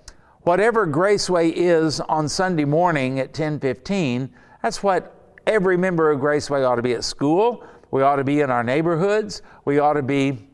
whatever 0.41 0.85
Graceway 0.85 1.51
is 1.51 1.99
on 2.01 2.29
Sunday 2.29 2.65
morning 2.65 3.19
at 3.19 3.33
10:15, 3.33 4.29
that's 4.61 4.83
what 4.83 5.15
every 5.47 5.77
member 5.77 6.11
of 6.11 6.19
Graceway 6.19 6.67
ought 6.67 6.75
to 6.75 6.81
be 6.81 6.93
at 6.93 7.03
school 7.03 7.63
we 7.91 8.01
ought 8.01 8.17
to 8.17 8.23
be 8.23 8.41
in 8.41 8.49
our 8.49 8.63
neighborhoods. 8.63 9.41
We 9.65 9.79
ought 9.79 9.93
to 9.93 10.03
be 10.03 10.47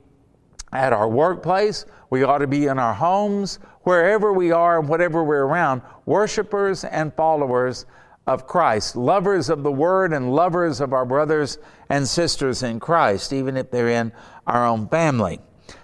at 0.71 0.93
our 0.93 1.07
workplace. 1.07 1.85
We 2.09 2.23
ought 2.23 2.39
to 2.39 2.47
be 2.47 2.67
in 2.67 2.77
our 2.77 2.93
homes, 2.93 3.59
wherever 3.81 4.31
we 4.31 4.51
are 4.51 4.79
and 4.79 4.87
whatever 4.87 5.23
we're 5.23 5.45
around, 5.45 5.81
worshipers 6.05 6.83
and 6.83 7.13
followers 7.15 7.85
of 8.27 8.47
Christ, 8.47 8.95
lovers 8.95 9.49
of 9.49 9.63
the 9.63 9.71
Word 9.71 10.13
and 10.13 10.33
lovers 10.33 10.79
of 10.79 10.93
our 10.93 11.05
brothers 11.05 11.57
and 11.89 12.07
sisters 12.07 12.63
in 12.63 12.79
Christ, 12.79 13.33
even 13.33 13.57
if 13.57 13.71
they're 13.71 13.89
in 13.89 14.11
our 14.47 14.65
own 14.65 14.87
family. 14.87 15.39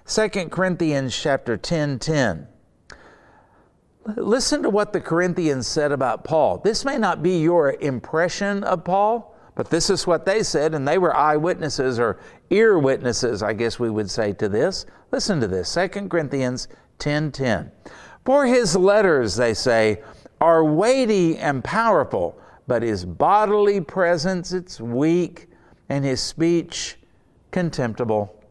2 0.06 0.30
Corinthians 0.50 1.18
chapter 1.20 1.58
10 1.58 2.00
10. 2.00 2.48
Listen 4.16 4.64
to 4.64 4.70
what 4.70 4.94
the 4.94 5.02
Corinthians 5.02 5.68
said 5.68 5.92
about 5.92 6.24
Paul. 6.24 6.60
This 6.60 6.86
may 6.86 6.98
not 6.98 7.22
be 7.22 7.40
your 7.42 7.74
impression 7.74 8.64
of 8.64 8.84
Paul, 8.84 9.29
but 9.60 9.70
this 9.70 9.90
is 9.90 10.08
what 10.08 10.26
they 10.26 10.42
said, 10.42 10.74
and 10.74 10.88
they 10.88 10.98
were 10.98 11.14
eyewitnesses 11.14 12.00
or 12.00 12.18
ear 12.50 12.80
witnesses, 12.80 13.44
I 13.44 13.52
guess 13.52 13.78
we 13.78 13.90
would 13.90 14.10
say 14.10 14.32
to 14.32 14.48
this. 14.48 14.86
Listen 15.12 15.42
to 15.42 15.48
this 15.48 15.74
2 15.74 16.08
Corinthians 16.08 16.70
10 17.00 17.34
10. 17.34 17.70
For 18.24 18.46
his 18.46 18.78
letters, 18.78 19.36
they 19.36 19.54
say, 19.54 20.02
are 20.40 20.64
weighty 20.64 21.38
and 21.38 21.62
powerful, 21.62 22.40
but 22.68 22.84
his 22.84 23.04
bodily 23.04 23.82
presence, 23.82 24.54
it's 24.54 24.80
weak, 24.80 25.50
and 25.90 26.06
his 26.06 26.22
speech 26.22 26.96
contemptible. 27.52 28.42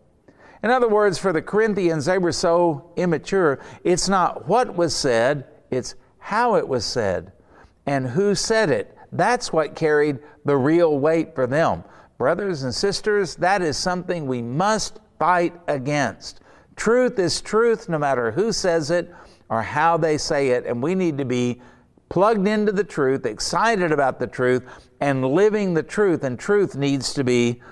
In 0.62 0.68
other 0.68 0.90
words, 0.90 1.16
for 1.16 1.32
the 1.32 1.40
Corinthians, 1.40 2.04
they 2.04 2.18
were 2.18 2.32
so 2.32 2.92
immature. 2.96 3.60
It's 3.82 4.10
not 4.10 4.46
what 4.46 4.76
was 4.76 4.94
said, 4.94 5.46
it's 5.70 5.94
how 6.18 6.56
it 6.56 6.68
was 6.68 6.84
said 6.84 7.32
and 7.86 8.08
who 8.08 8.34
said 8.34 8.68
it. 8.68 8.97
That's 9.12 9.52
what 9.52 9.74
carried 9.74 10.18
the 10.44 10.56
real 10.56 10.98
weight 10.98 11.34
for 11.34 11.46
them. 11.46 11.84
Brothers 12.18 12.64
and 12.64 12.74
sisters, 12.74 13.36
that 13.36 13.62
is 13.62 13.76
something 13.76 14.26
we 14.26 14.42
must 14.42 15.00
fight 15.18 15.54
against. 15.68 16.40
Truth 16.76 17.18
is 17.18 17.40
truth 17.40 17.88
no 17.88 17.98
matter 17.98 18.30
who 18.30 18.52
says 18.52 18.90
it 18.90 19.12
or 19.48 19.62
how 19.62 19.96
they 19.96 20.18
say 20.18 20.50
it, 20.50 20.66
and 20.66 20.82
we 20.82 20.94
need 20.94 21.18
to 21.18 21.24
be 21.24 21.60
plugged 22.08 22.46
into 22.46 22.72
the 22.72 22.84
truth, 22.84 23.26
excited 23.26 23.92
about 23.92 24.18
the 24.18 24.26
truth, 24.26 24.64
and 25.00 25.24
living 25.24 25.74
the 25.74 25.82
truth, 25.82 26.24
and 26.24 26.38
truth 26.38 26.76
needs 26.76 27.14
to 27.14 27.24
be 27.24 27.62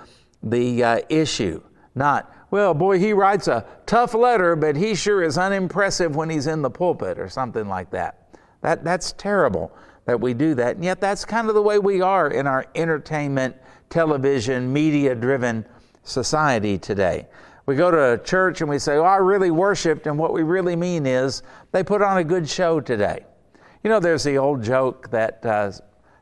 the 0.42 0.83
uh, 0.83 1.01
issue. 1.09 1.62
Not, 1.94 2.33
well, 2.51 2.75
boy, 2.75 2.99
he 2.99 3.12
writes 3.12 3.49
a 3.49 3.66
tough 3.87 4.14
letter, 4.14 4.55
but 4.55 4.77
he 4.77 4.94
sure 4.94 5.22
is 5.22 5.38
unimpressive 5.38 6.14
when 6.14 6.31
he's 6.31 6.46
in 6.46 6.62
the 6.62 6.70
pulpit 6.70 7.18
or 7.18 7.29
something 7.29 7.68
like 7.68 7.90
that. 7.90 8.38
That, 8.61 8.85
that's 8.85 9.12
terrible 9.12 9.72
that 10.07 10.21
we 10.21 10.35
do 10.35 10.55
that. 10.55 10.77
And 10.77 10.85
yet, 10.85 11.01
that's 11.01 11.25
kind 11.25 11.49
of 11.49 11.55
the 11.55 11.62
way 11.62 11.79
we 11.79 12.01
are 12.01 12.29
in 12.29 12.47
our 12.47 12.66
entertainment, 12.75 13.57
television, 13.90 14.73
media 14.73 15.14
driven 15.14 15.66
society 16.05 16.79
today. 16.79 17.27
We 17.66 17.75
go 17.75 17.90
to 17.90 18.12
a 18.12 18.19
church 18.19 18.61
and 18.61 18.71
we 18.71 18.79
say, 18.79 18.97
Oh, 18.97 19.03
I 19.03 19.16
really 19.16 19.51
worshiped, 19.51 20.07
and 20.07 20.19
what 20.19 20.33
we 20.33 20.42
really 20.42 20.77
mean 20.77 21.05
is 21.05 21.42
they 21.73 21.83
put 21.83 22.01
on 22.01 22.19
a 22.19 22.25
good 22.25 22.49
show 22.49 22.81
today. 22.81 23.27
You 23.83 23.90
know, 23.90 24.01
there's 24.01 24.25
the 24.25 24.38
old 24.38 24.62
joke 24.62 25.11
that 25.11 25.45
uh, 25.45 25.73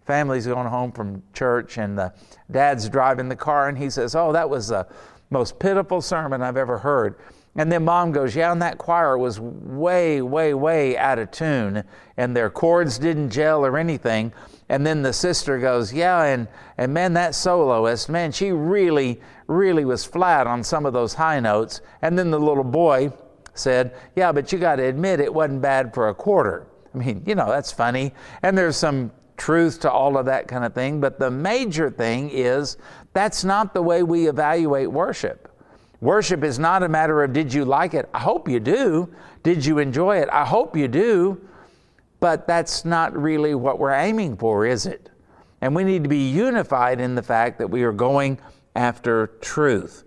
family's 0.07 0.47
going 0.47 0.66
home 0.66 0.92
from 0.92 1.23
church 1.33 1.79
and 1.79 1.99
the 1.99 2.12
dad's 2.51 2.88
driving 2.88 3.29
the 3.29 3.37
car 3.37 3.68
and 3.68 3.77
he 3.77 3.90
says, 3.90 4.14
Oh, 4.14 4.33
that 4.33 4.49
was 4.49 4.68
the 4.68 4.87
most 5.31 5.59
pitiful 5.59 6.01
sermon 6.01 6.42
I've 6.42 6.57
ever 6.57 6.79
heard. 6.79 7.16
And 7.56 7.70
then 7.70 7.84
mom 7.84 8.12
goes, 8.12 8.34
Yeah, 8.34 8.52
and 8.52 8.60
that 8.62 8.78
choir 8.78 9.16
was 9.16 9.38
way, 9.38 10.20
way, 10.22 10.54
way 10.54 10.96
out 10.96 11.18
of 11.18 11.30
tune, 11.30 11.84
and 12.16 12.36
their 12.36 12.50
chords 12.50 12.98
didn't 12.98 13.30
gel 13.30 13.64
or 13.64 13.78
anything. 13.78 14.32
And 14.68 14.86
then 14.86 15.02
the 15.02 15.12
sister 15.12 15.58
goes, 15.58 15.92
Yeah, 15.92 16.24
and, 16.24 16.48
and 16.78 16.92
man, 16.92 17.12
that 17.14 17.34
soloist, 17.34 18.08
man, 18.08 18.32
she 18.32 18.50
really, 18.50 19.20
really 19.46 19.84
was 19.84 20.04
flat 20.04 20.46
on 20.46 20.64
some 20.64 20.86
of 20.86 20.92
those 20.92 21.14
high 21.14 21.40
notes. 21.40 21.80
And 22.02 22.18
then 22.18 22.30
the 22.30 22.40
little 22.40 22.64
boy 22.64 23.12
said, 23.54 23.94
Yeah, 24.16 24.32
but 24.32 24.50
you 24.52 24.58
got 24.58 24.76
to 24.76 24.84
admit 24.84 25.20
it 25.20 25.32
wasn't 25.32 25.62
bad 25.62 25.94
for 25.94 26.08
a 26.08 26.14
quarter. 26.14 26.66
I 26.94 26.98
mean, 26.98 27.22
you 27.26 27.34
know, 27.34 27.48
that's 27.48 27.72
funny. 27.72 28.12
And 28.42 28.56
there's 28.56 28.76
some 28.76 29.12
truth 29.36 29.80
to 29.80 29.90
all 29.90 30.16
of 30.16 30.26
that 30.26 30.48
kind 30.48 30.64
of 30.64 30.74
thing. 30.74 31.00
But 31.00 31.18
the 31.18 31.30
major 31.30 31.90
thing 31.90 32.30
is 32.30 32.76
that's 33.12 33.44
not 33.44 33.74
the 33.74 33.82
way 33.82 34.02
we 34.02 34.28
evaluate 34.28 34.90
worship. 34.90 35.50
Worship 36.04 36.44
is 36.44 36.58
not 36.58 36.82
a 36.82 36.88
matter 36.88 37.24
of 37.24 37.32
did 37.32 37.54
you 37.54 37.64
like 37.64 37.94
it? 37.94 38.10
I 38.12 38.18
hope 38.18 38.46
you 38.46 38.60
do. 38.60 39.08
Did 39.42 39.64
you 39.64 39.78
enjoy 39.78 40.18
it? 40.18 40.28
I 40.30 40.44
hope 40.44 40.76
you 40.76 40.86
do. 40.86 41.40
But 42.20 42.46
that's 42.46 42.84
not 42.84 43.16
really 43.16 43.54
what 43.54 43.78
we're 43.78 43.94
aiming 43.94 44.36
for, 44.36 44.66
is 44.66 44.84
it? 44.84 45.08
And 45.62 45.74
we 45.74 45.82
need 45.82 46.02
to 46.02 46.10
be 46.10 46.28
unified 46.28 47.00
in 47.00 47.14
the 47.14 47.22
fact 47.22 47.58
that 47.58 47.68
we 47.68 47.84
are 47.84 47.92
going 47.92 48.38
after 48.76 49.28
truth. 49.40 50.04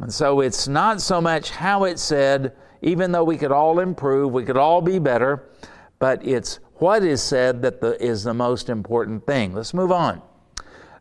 And 0.00 0.10
so 0.10 0.40
it's 0.40 0.66
not 0.66 1.02
so 1.02 1.20
much 1.20 1.50
how 1.50 1.84
it's 1.84 2.00
said, 2.00 2.56
even 2.80 3.12
though 3.12 3.24
we 3.24 3.36
could 3.36 3.52
all 3.52 3.80
improve, 3.80 4.32
we 4.32 4.46
could 4.46 4.56
all 4.56 4.80
be 4.80 4.98
better, 4.98 5.50
but 5.98 6.26
it's 6.26 6.58
what 6.76 7.04
is 7.04 7.22
said 7.22 7.60
that 7.60 7.82
the, 7.82 8.02
is 8.02 8.24
the 8.24 8.32
most 8.32 8.70
important 8.70 9.26
thing. 9.26 9.52
Let's 9.52 9.74
move 9.74 9.92
on. 9.92 10.22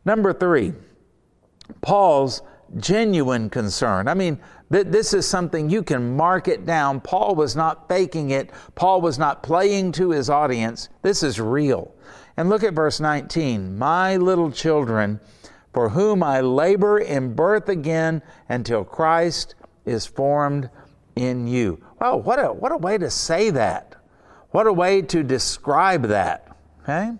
Number 0.03 0.33
three, 0.33 0.73
Paul's 1.79 2.41
genuine 2.77 3.49
concern. 3.49 4.07
I 4.07 4.13
mean, 4.13 4.39
th- 4.71 4.87
this 4.87 5.13
is 5.13 5.27
something 5.27 5.69
you 5.69 5.83
can 5.83 6.15
mark 6.15 6.47
it 6.47 6.65
down. 6.65 7.01
Paul 7.01 7.35
was 7.35 7.55
not 7.55 7.87
faking 7.87 8.31
it, 8.31 8.51
Paul 8.75 9.01
was 9.01 9.17
not 9.19 9.43
playing 9.43 9.91
to 9.93 10.11
his 10.11 10.29
audience. 10.29 10.89
This 11.01 11.23
is 11.23 11.39
real. 11.39 11.93
And 12.37 12.49
look 12.49 12.63
at 12.63 12.73
verse 12.73 12.99
19 12.99 13.77
My 13.77 14.17
little 14.17 14.51
children, 14.51 15.19
for 15.73 15.89
whom 15.89 16.23
I 16.23 16.41
labor 16.41 16.99
in 16.99 17.33
birth 17.33 17.69
again 17.69 18.21
until 18.49 18.83
Christ 18.83 19.55
is 19.85 20.05
formed 20.05 20.69
in 21.15 21.47
you. 21.47 21.83
Wow, 21.99 22.17
what 22.17 22.39
a, 22.39 22.51
what 22.51 22.71
a 22.71 22.77
way 22.77 22.97
to 22.97 23.09
say 23.09 23.49
that. 23.51 23.95
What 24.51 24.67
a 24.67 24.73
way 24.73 25.01
to 25.01 25.23
describe 25.23 26.03
that. 26.03 26.55
Okay? 26.83 27.11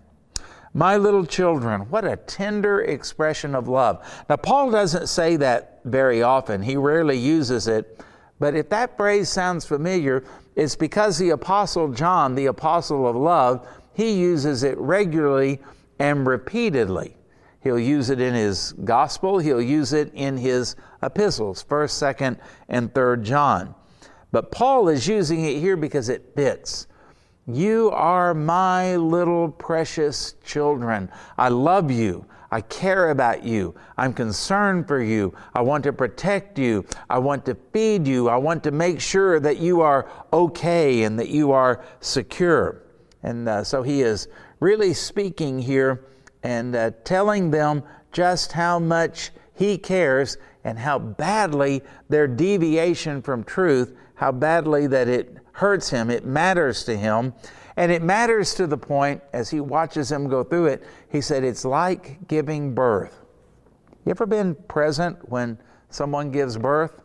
My 0.74 0.98
little 0.98 1.26
children, 1.26 1.82
what 1.90 2.04
a 2.04 2.18
tender 2.18 2.82
expression 2.82 3.54
of 3.54 3.68
love. 3.68 4.04
Now, 4.28 4.38
Paul 4.38 4.72
doesn't 4.72 5.08
say 5.08 5.36
that 5.36 5.82
very 5.86 6.24
often, 6.24 6.64
he 6.64 6.76
rarely 6.78 7.18
uses 7.18 7.68
it. 7.68 8.02
But 8.40 8.56
if 8.56 8.70
that 8.70 8.98
phrase 8.98 9.30
sounds 9.30 9.66
familiar, 9.66 10.24
it's 10.56 10.76
because 10.76 11.18
the 11.18 11.30
Apostle 11.30 11.92
John, 11.94 12.36
the 12.36 12.48
Apostle 12.48 13.08
of 13.08 13.16
love, 13.16 13.68
he 13.94 14.14
uses 14.14 14.64
it 14.64 14.78
regularly 14.80 15.62
and 16.00 16.26
repeatedly. 16.26 17.16
He'll 17.62 17.80
use 17.80 18.10
it 18.10 18.20
in 18.20 18.34
his 18.34 18.74
gospel, 18.84 19.38
he'll 19.38 19.62
use 19.62 19.94
it 19.94 20.12
in 20.14 20.38
his 20.38 20.76
epistles, 21.02 21.64
1st, 21.64 22.16
2nd, 22.16 22.40
and 22.68 22.94
3rd 22.94 23.24
John. 23.24 23.76
But 24.32 24.52
Paul 24.52 24.90
is 24.90 25.08
using 25.08 25.46
it 25.46 25.60
here 25.60 25.78
because 25.78 26.10
it 26.10 26.34
fits. 26.36 26.88
You 27.46 27.92
are 27.92 28.34
my 28.34 28.96
little 28.96 29.50
precious 29.50 30.36
children. 30.44 31.10
I 31.38 31.50
love 31.50 31.92
you. 31.92 32.26
I 32.52 32.62
care 32.62 33.10
about 33.10 33.44
you. 33.44 33.76
I'm 33.98 34.14
concerned 34.14 34.88
for 34.88 35.02
you. 35.02 35.34
I 35.54 35.62
want 35.62 35.84
to 35.86 35.94
protect 35.94 36.58
you. 36.58 36.86
I 37.10 37.18
want 37.20 37.46
to 37.48 37.58
feed 37.74 38.08
you. 38.08 38.30
I 38.30 38.38
want 38.38 38.64
to 38.64 38.72
make 38.72 39.02
sure 39.02 39.40
that 39.40 39.58
you 39.58 39.82
are 39.82 40.08
okay 40.32 41.04
and 41.04 41.20
that 41.20 41.30
you 41.30 41.52
are 41.52 41.84
secure. 42.00 42.84
And 43.24 43.50
uh, 43.50 43.64
so 43.64 43.82
he 43.84 44.02
is 44.02 44.28
really 44.60 44.94
speaking 44.94 45.60
here 45.60 46.06
and 46.44 46.76
uh, 46.76 46.92
telling 47.04 47.52
them 47.52 47.84
just 48.12 48.52
how 48.52 48.80
much 48.80 49.32
he 49.56 49.78
cares 49.78 50.38
and 50.64 50.80
how 50.80 51.00
badly 51.00 51.82
their 52.08 52.28
deviation 52.28 53.22
from 53.22 53.44
truth 53.44 53.94
how 54.16 54.32
badly 54.32 54.88
that 54.88 55.08
it 55.08 55.38
hurts 55.54 55.90
him. 55.90 56.10
It 56.10 56.26
matters 56.26 56.84
to 56.86 56.98
him. 56.98 57.34
And 57.76 57.92
it 57.92 58.04
matters 58.04 58.54
to 58.56 58.68
the 58.68 58.78
point, 58.78 59.24
as 59.34 59.50
he 59.50 59.60
watches 59.60 60.12
him 60.12 60.28
go 60.28 60.44
through 60.44 60.68
it, 60.68 60.84
he 61.10 61.22
said, 61.22 61.44
it's 61.44 61.66
like 61.66 62.28
giving 62.28 62.76
birth. 62.76 63.22
You 64.06 64.12
ever 64.12 64.26
been 64.26 64.56
present 64.56 65.30
when 65.30 65.58
someone 65.90 66.32
gives 66.32 66.58
birth? 66.58 67.02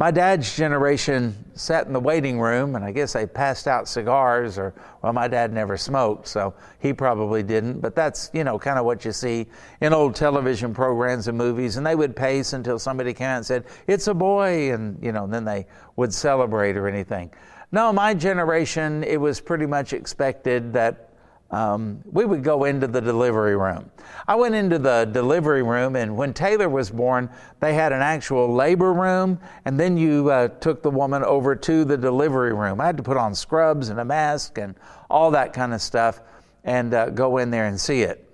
My 0.00 0.12
dad's 0.12 0.56
generation 0.56 1.34
sat 1.54 1.88
in 1.88 1.92
the 1.92 1.98
waiting 1.98 2.38
room, 2.38 2.76
and 2.76 2.84
I 2.84 2.92
guess 2.92 3.14
they 3.14 3.26
passed 3.26 3.66
out 3.66 3.88
cigars, 3.88 4.56
or, 4.56 4.72
well, 5.02 5.12
my 5.12 5.26
dad 5.26 5.52
never 5.52 5.76
smoked, 5.76 6.28
so 6.28 6.54
he 6.78 6.92
probably 6.92 7.42
didn't. 7.42 7.80
But 7.80 7.96
that's, 7.96 8.30
you 8.32 8.44
know, 8.44 8.60
kind 8.60 8.78
of 8.78 8.84
what 8.84 9.04
you 9.04 9.10
see 9.10 9.48
in 9.80 9.92
old 9.92 10.14
television 10.14 10.72
programs 10.72 11.26
and 11.26 11.36
movies. 11.36 11.78
And 11.78 11.84
they 11.84 11.96
would 11.96 12.14
pace 12.14 12.52
until 12.52 12.78
somebody 12.78 13.12
came 13.12 13.26
out 13.26 13.38
and 13.38 13.46
said, 13.46 13.64
It's 13.88 14.06
a 14.06 14.14
boy, 14.14 14.72
and, 14.72 15.02
you 15.02 15.10
know, 15.10 15.24
and 15.24 15.34
then 15.34 15.44
they 15.44 15.66
would 15.96 16.14
celebrate 16.14 16.76
or 16.76 16.86
anything. 16.86 17.32
No, 17.72 17.92
my 17.92 18.14
generation, 18.14 19.02
it 19.02 19.20
was 19.20 19.40
pretty 19.40 19.66
much 19.66 19.92
expected 19.92 20.72
that 20.74 21.07
um, 21.50 22.00
we 22.04 22.24
would 22.24 22.44
go 22.44 22.64
into 22.64 22.86
the 22.86 23.00
delivery 23.00 23.56
room. 23.56 23.90
I 24.26 24.34
went 24.34 24.54
into 24.54 24.78
the 24.78 25.06
delivery 25.06 25.62
room, 25.62 25.96
and 25.96 26.16
when 26.16 26.34
Taylor 26.34 26.68
was 26.68 26.90
born, 26.90 27.30
they 27.60 27.72
had 27.72 27.92
an 27.92 28.02
actual 28.02 28.52
labor 28.52 28.92
room, 28.92 29.40
and 29.64 29.80
then 29.80 29.96
you 29.96 30.30
uh, 30.30 30.48
took 30.48 30.82
the 30.82 30.90
woman 30.90 31.24
over 31.24 31.56
to 31.56 31.84
the 31.84 31.96
delivery 31.96 32.52
room. 32.52 32.80
I 32.80 32.86
had 32.86 32.98
to 32.98 33.02
put 33.02 33.16
on 33.16 33.34
scrubs 33.34 33.88
and 33.88 33.98
a 33.98 34.04
mask 34.04 34.58
and 34.58 34.74
all 35.08 35.30
that 35.30 35.54
kind 35.54 35.72
of 35.72 35.80
stuff 35.80 36.20
and 36.64 36.92
uh, 36.92 37.08
go 37.10 37.38
in 37.38 37.50
there 37.50 37.66
and 37.66 37.80
see 37.80 38.02
it. 38.02 38.24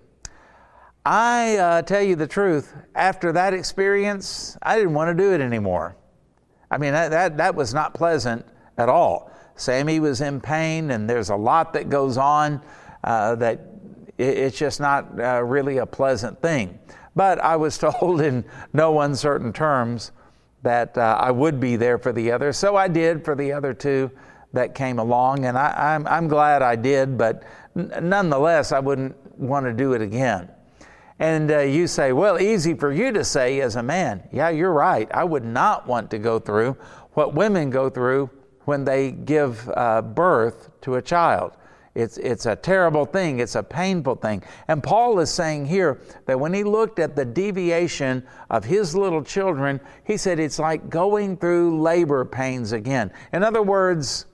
I 1.07 1.57
uh, 1.59 1.83
tell 1.83 2.03
you 2.03 2.17
the 2.17 2.27
truth, 2.27 2.75
after 2.95 3.31
that 3.33 3.55
experience, 3.55 4.57
I 4.63 4.77
didn't 4.77 4.95
want 4.95 5.17
to 5.17 5.23
do 5.23 5.33
it 5.33 5.41
anymore. 5.41 5.97
I 6.71 6.79
mean, 6.79 6.95
that, 6.95 7.11
that, 7.11 7.37
that 7.37 7.55
was 7.55 7.73
not 7.73 7.95
pleasant 7.95 8.45
at 8.79 8.89
all. 8.89 9.31
Sammy 9.55 10.01
was 10.01 10.21
in 10.21 10.41
pain, 10.41 10.91
and 10.91 11.09
there's 11.09 11.31
a 11.31 11.37
lot 11.37 11.75
that 11.75 11.89
goes 11.89 12.17
on 12.17 12.61
uh, 13.05 13.35
that 13.37 13.61
it's 14.19 14.59
just 14.59 14.81
not 14.81 15.21
uh, 15.21 15.43
really 15.43 15.79
a 15.79 15.87
pleasant 15.87 16.41
thing. 16.41 16.79
But 17.15 17.39
I 17.39 17.57
was 17.57 17.79
told 18.01 18.21
in 18.21 18.45
no 18.73 19.01
uncertain 19.01 19.53
terms 19.53 20.13
that 20.63 20.97
uh, 20.97 21.19
I 21.21 21.31
would 21.31 21.61
be 21.61 21.77
there 21.77 21.99
for 21.99 22.13
the 22.13 22.33
other, 22.33 22.53
so 22.53 22.75
I 22.75 22.89
did 22.89 23.25
for 23.25 23.35
the 23.35 23.53
other 23.53 23.75
two 23.75 24.11
that 24.55 24.75
came 24.75 24.99
along, 24.99 25.45
and 25.45 25.59
I, 25.59 25.95
am 25.95 26.07
I'm, 26.07 26.13
I'm 26.15 26.29
glad 26.29 26.63
I 26.63 26.77
did, 26.77 27.19
but 27.19 27.43
n- 27.77 27.93
nonetheless, 28.01 28.73
I 28.73 28.79
wouldn't 28.79 29.15
want 29.39 29.67
to 29.67 29.73
do 29.73 29.93
it 29.93 30.01
again. 30.01 30.49
And 31.19 31.51
uh, 31.51 31.61
you 31.61 31.87
say, 31.87 32.13
well, 32.13 32.41
easy 32.41 32.75
for 32.75 32.93
you 32.93 33.13
to 33.13 33.25
say 33.25 33.61
as 33.61 33.77
a 33.77 33.83
man. 33.83 34.23
Yeah, 34.33 34.49
you're 34.49 34.73
right. 34.73 35.09
I 35.13 35.25
would 35.25 35.45
not 35.45 35.87
want 35.87 36.11
to 36.13 36.19
go 36.19 36.39
through 36.39 36.77
what 37.13 37.35
women 37.35 37.71
go 37.71 37.91
through 37.91 38.31
when 38.65 38.85
they 38.85 39.11
give 39.11 39.69
uh, 39.77 40.03
birth 40.03 40.71
to 40.83 40.95
a 40.97 41.03
child. 41.03 41.53
It's, 41.95 42.17
it's 42.19 42.47
a 42.47 42.57
terrible 42.57 43.05
thing. 43.05 43.39
It's 43.39 43.55
a 43.55 43.63
painful 43.63 44.17
thing. 44.17 44.43
And 44.67 44.83
Paul 44.83 45.21
is 45.21 45.31
saying 45.31 45.67
here 45.67 46.01
that 46.27 46.39
when 46.39 46.53
he 46.53 46.65
looked 46.65 46.99
at 46.99 47.15
the 47.15 47.25
deviation 47.25 48.27
of 48.51 48.65
his 48.65 48.97
little 48.97 49.23
children, 49.23 49.81
he 50.05 50.17
said 50.17 50.41
it's 50.41 50.59
like 50.59 50.91
going 50.91 51.37
through 51.37 51.81
labor 51.81 52.25
pains 52.25 52.73
again. 52.73 53.13
In 53.33 53.45
other 53.45 53.63
words, 53.63 54.27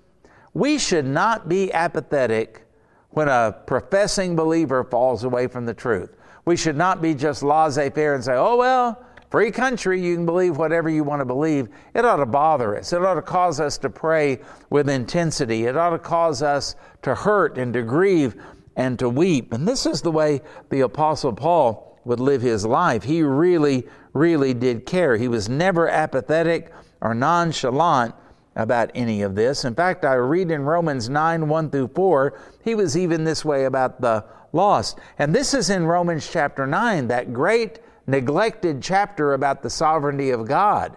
we 0.54 0.78
should 0.78 1.04
not 1.04 1.48
be 1.48 1.70
apathetic 1.72 2.64
when 3.10 3.28
a 3.28 3.54
professing 3.66 4.34
believer 4.34 4.82
falls 4.82 5.24
away 5.24 5.46
from 5.46 5.66
the 5.66 5.74
truth. 5.74 6.16
We 6.46 6.56
should 6.56 6.76
not 6.76 7.02
be 7.02 7.14
just 7.14 7.42
laissez 7.42 7.90
faire 7.90 8.14
and 8.14 8.24
say, 8.24 8.34
oh, 8.34 8.56
well, 8.56 9.04
free 9.30 9.50
country, 9.50 10.00
you 10.00 10.16
can 10.16 10.26
believe 10.26 10.56
whatever 10.56 10.88
you 10.88 11.04
want 11.04 11.20
to 11.20 11.24
believe. 11.24 11.68
It 11.94 12.04
ought 12.04 12.16
to 12.16 12.26
bother 12.26 12.76
us. 12.76 12.92
It 12.92 13.02
ought 13.02 13.14
to 13.14 13.22
cause 13.22 13.60
us 13.60 13.78
to 13.78 13.90
pray 13.90 14.40
with 14.68 14.88
intensity. 14.88 15.66
It 15.66 15.76
ought 15.76 15.90
to 15.90 15.98
cause 15.98 16.42
us 16.42 16.76
to 17.02 17.14
hurt 17.14 17.56
and 17.56 17.72
to 17.74 17.82
grieve 17.82 18.34
and 18.76 18.98
to 18.98 19.08
weep. 19.08 19.52
And 19.52 19.66
this 19.66 19.86
is 19.86 20.02
the 20.02 20.10
way 20.10 20.40
the 20.70 20.80
Apostle 20.80 21.32
Paul 21.32 21.98
would 22.04 22.20
live 22.20 22.42
his 22.42 22.64
life. 22.64 23.02
He 23.04 23.22
really, 23.22 23.86
really 24.12 24.54
did 24.54 24.86
care. 24.86 25.16
He 25.16 25.28
was 25.28 25.48
never 25.48 25.88
apathetic 25.88 26.72
or 27.00 27.14
nonchalant 27.14 28.14
about 28.56 28.90
any 28.94 29.22
of 29.22 29.34
this. 29.34 29.64
In 29.64 29.74
fact, 29.74 30.04
I 30.04 30.14
read 30.14 30.50
in 30.50 30.62
Romans 30.62 31.08
9 31.08 31.48
1 31.48 31.70
through 31.70 31.88
4, 31.94 32.38
he 32.64 32.74
was 32.74 32.96
even 32.96 33.24
this 33.24 33.44
way 33.44 33.64
about 33.64 34.00
the 34.00 34.24
lost. 34.52 34.98
And 35.18 35.34
this 35.34 35.54
is 35.54 35.70
in 35.70 35.86
Romans 35.86 36.28
chapter 36.30 36.66
9, 36.66 37.08
that 37.08 37.32
great 37.32 37.78
neglected 38.06 38.82
chapter 38.82 39.34
about 39.34 39.62
the 39.62 39.70
sovereignty 39.70 40.30
of 40.30 40.46
God. 40.46 40.96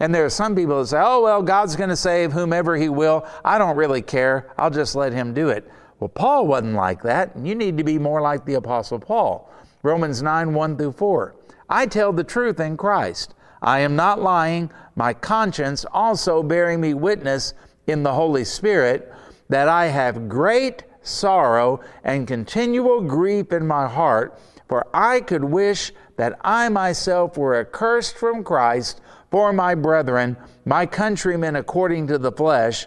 And 0.00 0.14
there 0.14 0.24
are 0.24 0.30
some 0.30 0.56
people 0.56 0.80
that 0.80 0.86
say, 0.86 1.00
oh, 1.02 1.22
well, 1.22 1.42
God's 1.42 1.76
going 1.76 1.90
to 1.90 1.96
save 1.96 2.32
whomever 2.32 2.76
He 2.76 2.88
will. 2.88 3.26
I 3.44 3.58
don't 3.58 3.76
really 3.76 4.02
care. 4.02 4.50
I'll 4.58 4.70
just 4.70 4.94
let 4.94 5.12
Him 5.12 5.34
do 5.34 5.50
it. 5.50 5.70
Well, 5.98 6.08
Paul 6.08 6.46
wasn't 6.46 6.74
like 6.74 7.02
that, 7.02 7.36
you 7.36 7.54
need 7.54 7.76
to 7.76 7.84
be 7.84 7.98
more 7.98 8.22
like 8.22 8.46
the 8.46 8.54
Apostle 8.54 8.98
Paul. 8.98 9.52
Romans 9.82 10.22
9 10.22 10.54
1 10.54 10.76
through 10.76 10.92
4. 10.92 11.36
I 11.68 11.86
tell 11.86 12.12
the 12.12 12.24
truth 12.24 12.58
in 12.58 12.76
Christ. 12.76 13.34
I 13.62 13.80
am 13.80 13.94
not 13.94 14.22
lying, 14.22 14.70
my 14.96 15.12
conscience 15.12 15.84
also 15.92 16.42
bearing 16.42 16.80
me 16.80 16.94
witness 16.94 17.52
in 17.86 18.02
the 18.02 18.14
Holy 18.14 18.44
Spirit 18.44 19.12
that 19.50 19.68
I 19.68 19.86
have 19.86 20.28
great 20.28 20.84
sorrow 21.02 21.80
and 22.04 22.26
continual 22.26 23.02
grief 23.02 23.52
in 23.52 23.66
my 23.66 23.88
heart, 23.88 24.38
for 24.68 24.86
I 24.94 25.20
could 25.20 25.44
wish 25.44 25.92
that 26.16 26.38
I 26.42 26.68
myself 26.68 27.36
were 27.36 27.58
accursed 27.58 28.16
from 28.16 28.44
Christ 28.44 29.00
for 29.30 29.52
my 29.52 29.74
brethren, 29.74 30.36
my 30.64 30.86
countrymen 30.86 31.56
according 31.56 32.06
to 32.08 32.18
the 32.18 32.32
flesh, 32.32 32.86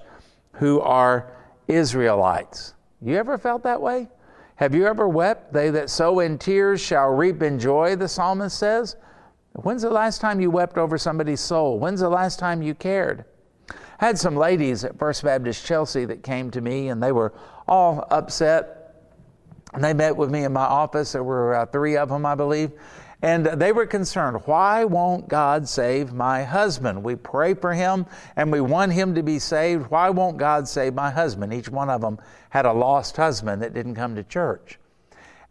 who 0.54 0.80
are 0.82 1.32
Israelites. 1.67 2.73
You 3.02 3.17
ever 3.17 3.38
felt 3.38 3.63
that 3.63 3.82
way? 3.82 4.10
Have 4.56 4.76
you 4.76 4.86
ever 4.86 5.08
wept? 5.08 5.52
They 5.52 5.69
that 5.71 5.89
sow 5.89 6.19
in 6.19 6.38
tears 6.38 6.80
shall 6.80 7.10
reap 7.10 7.41
in 7.41 7.60
joy, 7.60 7.95
the 7.95 8.08
psalmist 8.08 8.58
says. 8.58 8.95
When's 9.54 9.82
the 9.82 9.89
last 9.89 10.21
time 10.21 10.39
you 10.39 10.49
wept 10.49 10.78
over 10.78 10.97
somebody's 10.97 11.39
soul? 11.39 11.80
When's 11.80 11.99
the 11.99 12.10
last 12.10 12.39
time 12.39 12.62
you 12.62 12.73
cared? 12.73 13.26
I 13.99 14.06
had 14.08 14.17
some 14.17 14.36
ladies 14.36 14.84
at 14.84 14.97
First 14.97 15.23
Baptist 15.23 15.65
Chelsea 15.65 16.06
that 16.06 16.23
came 16.23 16.52
to 16.52 16.62
me 16.62 16.89
and 16.89 17.02
they 17.02 17.12
were 17.12 17.34
all 17.67 18.08
upset. 18.10 18.80
And 19.73 19.84
they 19.84 19.93
met 19.93 20.15
with 20.15 20.30
me 20.30 20.43
in 20.43 20.54
my 20.54 20.65
office. 20.65 21.13
There 21.13 21.23
were 21.23 21.56
uh, 21.56 21.65
three 21.65 21.97
of 21.97 22.10
them, 22.10 22.26
I 22.26 22.36
believe. 22.36 22.71
And 23.23 23.45
they 23.45 23.71
were 23.71 23.86
concerned, 23.86 24.41
why 24.45 24.84
won't 24.84 25.30
God 25.30 25.67
save 25.67 26.12
my 26.12 26.43
husband? 26.43 27.04
We 27.04 27.15
pray 27.15 27.54
for 27.54 27.73
him 27.73 28.06
and 28.36 28.52
we 28.52 28.60
want 28.60 28.91
him 28.91 29.15
to 29.15 29.23
be 29.23 29.39
saved. 29.39 29.89
Why 29.89 30.10
won't 30.10 30.38
God 30.38 30.67
save 30.67 30.93
my 30.93 31.10
husband? 31.10 31.54
Each 31.54 31.69
one 31.69 31.89
of 31.89 32.02
them 32.02 32.19
had 32.49 32.65
a 32.65 32.73
lost 32.73 33.15
husband 33.15 33.62
that 33.62 33.73
didn't 33.73 33.95
come 33.95 34.15
to 34.15 34.23
church. 34.23 34.78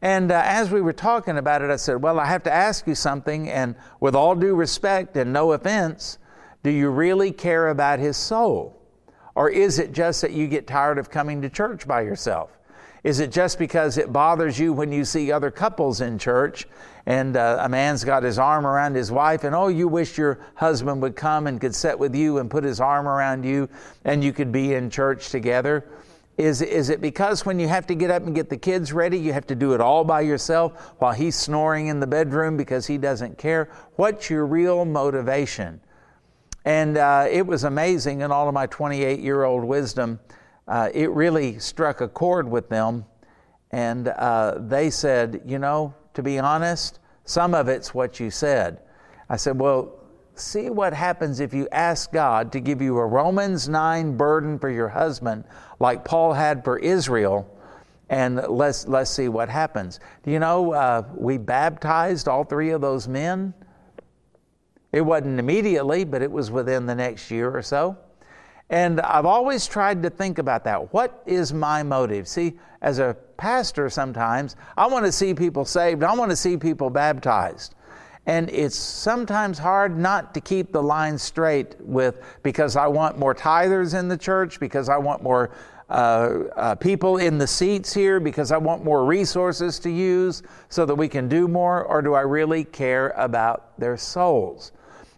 And 0.03 0.33
uh, 0.33 0.43
as 0.45 0.71
we 0.71 0.83
were 0.83 0.93
talking 0.93 1.39
about 1.39 1.63
it, 1.63 1.71
I 1.71 1.77
said, 1.77 2.03
Well, 2.03 2.21
I 2.21 2.27
have 2.27 2.43
to 2.43 2.53
ask 2.53 2.87
you 2.87 2.95
something, 2.97 3.49
and 3.49 3.77
with 4.01 4.17
all 4.17 4.35
due 4.35 4.55
respect 4.55 5.17
and 5.17 5.33
no 5.33 5.53
offense, 5.53 6.19
do 6.65 6.71
you 6.71 6.91
really 6.91 7.31
care 7.31 7.69
about 7.69 8.01
his 8.01 8.17
soul? 8.17 8.82
Or 9.35 9.49
is 9.49 9.79
it 9.79 9.93
just 9.93 10.21
that 10.23 10.33
you 10.33 10.47
get 10.47 10.67
tired 10.67 10.99
of 10.99 11.11
coming 11.11 11.43
to 11.43 11.49
church 11.49 11.87
by 11.87 12.03
yourself? 12.03 12.59
Is 13.05 13.19
it 13.19 13.33
just 13.33 13.59
because 13.59 13.99
it 13.99 14.13
bothers 14.13 14.59
you 14.59 14.73
when 14.73 14.93
you 14.93 15.05
see 15.05 15.33
other 15.33 15.51
couples 15.51 16.01
in 16.01 16.19
church 16.19 16.69
and 17.05 17.37
uh, 17.37 17.59
a 17.61 17.69
man's 17.69 18.05
got 18.05 18.23
his 18.23 18.39
arm 18.39 18.65
around 18.65 18.95
his 18.95 19.11
wife 19.11 19.43
and 19.43 19.57
oh, 19.57 19.67
you 19.67 19.89
wish 19.89 20.17
your 20.17 20.39
husband 20.55 21.03
would 21.03 21.17
come 21.17 21.49
and 21.49 21.61
could 21.61 21.75
sit 21.75 21.99
with 21.99 22.15
you 22.15 22.39
and 22.39 22.49
put 22.49 22.63
his 22.63 22.81
arm 22.81 23.09
around 23.09 23.45
you 23.45 23.69
and 24.05 24.23
you 24.23 24.33
could 24.33 24.53
be 24.53 24.75
in 24.75 24.89
church 24.89 25.31
together? 25.31 25.85
Is, 26.39 26.63
is 26.63 26.91
it 26.91 27.01
because 27.01 27.45
when 27.45 27.59
you 27.59 27.67
have 27.67 27.87
to 27.89 27.95
get 27.97 28.11
up 28.11 28.23
and 28.23 28.35
get 28.35 28.49
the 28.49 28.57
kids 28.57 28.93
ready, 28.93 29.19
you 29.19 29.33
have 29.33 29.47
to 29.49 29.57
do 29.57 29.75
it 29.75 29.81
all 29.81 30.05
by 30.05 30.21
yourself 30.21 30.95
while 30.99 31.13
he's 31.13 31.35
snoring 31.35 31.89
in 31.89 31.99
the 31.99 32.07
bedroom 32.07 32.57
because 32.57 32.87
he 32.87 32.99
doesn't 32.99 33.37
care? 33.37 33.69
What's 33.97 34.31
your 34.31 34.47
real 34.47 34.85
motivation? 34.85 35.81
And 36.65 36.97
uh, 36.97 37.27
it 37.31 37.47
was 37.47 37.65
amazing 37.65 38.21
in 38.21 38.31
all 38.31 38.49
of 38.49 38.55
my 38.55 38.67
28 38.67 39.21
year 39.21 39.45
old 39.45 39.65
wisdom 39.65 40.21
uh, 40.69 40.89
it 40.95 41.11
really 41.11 41.59
struck 41.59 42.01
a 42.01 42.09
chord 42.09 42.49
with 42.49 42.69
them. 42.69 43.05
And 43.71 44.09
uh, 44.09 44.59
they 44.59 44.91
said, 44.91 45.43
You 45.47 45.59
know, 45.59 45.95
to 46.15 46.23
be 46.23 46.39
honest, 46.39 47.01
some 47.25 47.55
of 47.55 47.69
it's 47.69 47.95
what 47.95 48.21
you 48.21 48.31
said. 48.31 48.81
I 49.29 49.37
said, 49.37 49.59
Well, 49.59 49.99
see 50.35 50.71
what 50.71 50.93
happens 50.93 51.41
if 51.41 51.53
you 51.53 51.69
ask 51.73 52.13
God 52.13 52.53
to 52.53 52.61
give 52.61 52.81
you 52.81 52.99
a 52.99 53.07
Romans 53.07 53.69
9 53.69 54.17
burden 54.17 54.59
for 54.59 54.71
your 54.71 54.89
husband, 54.89 55.45
like 55.79 56.05
Paul 56.05 56.33
had 56.33 56.65
for 56.65 56.79
Israel, 56.79 57.49
and 58.09 58.37
let's, 58.49 58.87
let's 58.87 59.11
see 59.11 59.29
what 59.29 59.49
happens. 59.49 60.01
Do 60.23 60.31
you 60.31 60.39
know, 60.39 60.73
uh, 60.73 61.05
we 61.15 61.39
baptized 61.39 62.29
all 62.29 62.45
three 62.45 62.71
of 62.71 62.83
those 62.83 63.09
men? 63.09 63.55
It 64.93 65.01
wasn't 65.01 65.39
immediately, 65.39 66.05
but 66.05 66.23
it 66.23 66.31
was 66.31 66.51
within 66.51 66.87
the 66.87 66.95
next 66.95 67.31
year 67.31 67.51
or 67.51 67.63
so. 67.63 67.97
And 68.69 69.01
I've 69.01 69.27
always 69.27 69.67
tried 69.67 70.03
to 70.03 70.11
think 70.11 70.39
about 70.39 70.65
that. 70.65 70.93
What 70.93 71.23
is 71.27 71.53
my 71.53 71.83
motive? 71.83 72.29
See, 72.29 72.59
as 72.81 72.99
a 72.99 73.17
pastor, 73.37 73.91
sometimes 73.91 74.57
I 74.77 74.87
want 74.87 75.05
to 75.05 75.13
see 75.13 75.35
people 75.35 75.65
saved, 75.65 76.03
I 76.03 76.15
want 76.15 76.31
to 76.31 76.37
see 76.37 76.57
people 76.57 76.91
baptized. 76.91 77.75
And 78.25 78.49
it's 78.51 78.77
sometimes 78.77 79.59
hard 79.59 79.99
not 79.99 80.33
to 80.35 80.41
keep 80.41 80.73
the 80.73 80.83
line 80.83 81.19
straight 81.19 81.75
with 81.81 82.23
because 82.43 82.77
I 82.77 82.87
want 82.87 83.19
more 83.19 83.35
tithers 83.35 83.99
in 83.99 84.09
the 84.09 84.17
church, 84.17 84.61
because 84.61 84.89
I 84.89 84.97
want 84.97 85.23
more 85.23 85.51
uh, 85.91 86.45
uh, 86.57 86.75
people 86.77 87.19
in 87.19 87.37
the 87.37 87.47
seats 87.47 87.93
here, 87.93 88.21
because 88.21 88.53
I 88.53 88.59
want 88.59 88.85
more 88.85 89.05
resources 89.05 89.79
to 89.81 89.91
use 89.91 90.43
so 90.69 90.87
that 90.87 90.95
we 90.95 91.09
can 91.09 91.29
do 91.29 91.49
more, 91.49 91.85
or 91.85 92.01
do 92.01 92.15
I 92.15 92.21
really 92.21 92.65
care 92.65 93.09
about 93.17 93.79
their 93.79 93.97
souls? 93.97 94.73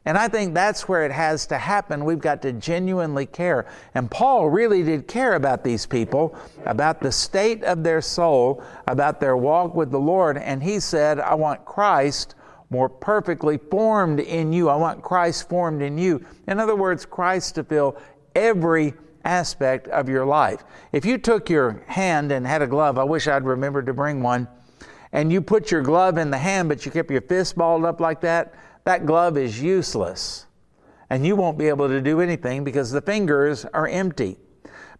And 0.06 0.18
I 0.18 0.28
think 0.28 0.52
that's 0.52 0.86
where 0.86 1.06
it 1.06 1.12
has 1.12 1.46
to 1.46 1.56
happen. 1.56 2.04
We've 2.04 2.18
got 2.18 2.42
to 2.42 2.52
genuinely 2.52 3.24
care. 3.24 3.66
And 3.94 4.10
Paul 4.10 4.50
really 4.50 4.82
did 4.82 5.08
care 5.08 5.34
about 5.34 5.64
these 5.64 5.86
people, 5.86 6.36
about 6.66 7.00
the 7.00 7.10
state 7.10 7.64
of 7.64 7.82
their 7.82 8.02
soul, 8.02 8.62
about 8.86 9.18
their 9.18 9.36
walk 9.36 9.74
with 9.74 9.90
the 9.90 9.98
Lord. 9.98 10.36
And 10.36 10.62
he 10.62 10.78
said, 10.78 11.20
I 11.20 11.34
want 11.34 11.64
Christ 11.64 12.34
more 12.68 12.88
perfectly 12.88 13.56
formed 13.56 14.20
in 14.20 14.52
you. 14.52 14.68
I 14.68 14.76
want 14.76 15.02
Christ 15.02 15.48
formed 15.48 15.80
in 15.80 15.96
you. 15.96 16.24
In 16.48 16.60
other 16.60 16.76
words, 16.76 17.06
Christ 17.06 17.54
to 17.54 17.64
fill 17.64 17.96
every 18.34 18.94
aspect 19.24 19.88
of 19.88 20.08
your 20.08 20.26
life. 20.26 20.64
If 20.92 21.06
you 21.06 21.16
took 21.16 21.48
your 21.48 21.82
hand 21.86 22.30
and 22.30 22.46
had 22.46 22.60
a 22.60 22.66
glove, 22.66 22.98
I 22.98 23.04
wish 23.04 23.26
I'd 23.26 23.44
remembered 23.44 23.86
to 23.86 23.94
bring 23.94 24.22
one, 24.22 24.48
and 25.12 25.32
you 25.32 25.40
put 25.40 25.70
your 25.70 25.80
glove 25.82 26.18
in 26.18 26.30
the 26.30 26.38
hand, 26.38 26.68
but 26.68 26.84
you 26.84 26.92
kept 26.92 27.10
your 27.10 27.22
fist 27.22 27.56
balled 27.56 27.84
up 27.84 28.00
like 28.00 28.20
that, 28.22 28.54
that 28.84 29.06
glove 29.06 29.36
is 29.36 29.60
useless. 29.60 30.46
And 31.10 31.26
you 31.26 31.36
won't 31.36 31.58
be 31.58 31.68
able 31.68 31.88
to 31.88 32.00
do 32.00 32.20
anything 32.20 32.64
because 32.64 32.90
the 32.90 33.00
fingers 33.00 33.64
are 33.66 33.88
empty. 33.88 34.38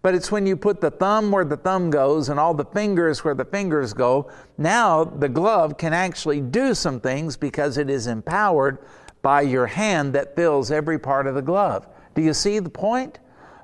But 0.03 0.14
it's 0.14 0.31
when 0.31 0.47
you 0.47 0.55
put 0.55 0.83
the 0.83 0.90
thumb 0.90 1.31
where 1.31 1.47
the 1.47 1.57
thumb 1.57 1.88
goes 1.88 2.29
and 2.29 2.38
all 2.38 2.53
the 2.53 2.66
fingers 2.66 3.25
where 3.25 3.35
the 3.35 3.47
fingers 3.47 3.94
go, 3.94 4.31
now 4.59 5.03
the 5.03 5.31
glove 5.31 5.79
can 5.79 5.94
actually 5.94 6.42
do 6.42 6.75
some 6.75 7.01
things 7.01 7.38
because 7.38 7.79
it 7.79 7.88
is 7.88 8.07
empowered 8.07 8.79
by 9.23 9.40
your 9.40 9.66
hand 9.66 10.12
that 10.12 10.37
fills 10.37 10.70
every 10.70 10.99
part 10.99 11.27
of 11.27 11.35
the 11.35 11.42
glove. 11.42 11.88
Do 12.14 12.20
you 12.20 12.35
see 12.35 12.59
the 12.59 12.68
point? 12.68 13.18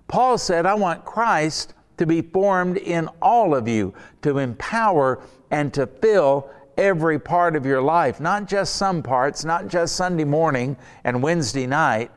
Paul 0.08 0.38
said, 0.38 0.64
I 0.64 0.74
want 0.74 1.04
Christ 1.04 1.74
to 1.98 2.06
be 2.06 2.22
formed 2.22 2.78
in 2.78 3.08
all 3.20 3.54
of 3.54 3.68
you, 3.68 3.92
to 4.22 4.38
empower 4.38 5.22
and 5.50 5.72
to 5.74 5.86
fill 5.86 6.50
every 6.76 7.18
part 7.18 7.56
of 7.56 7.66
your 7.66 7.82
life, 7.82 8.20
not 8.20 8.48
just 8.48 8.76
some 8.76 9.02
parts, 9.02 9.44
not 9.44 9.68
just 9.68 9.96
Sunday 9.96 10.24
morning 10.24 10.76
and 11.04 11.22
Wednesday 11.22 11.66
night, 11.66 12.10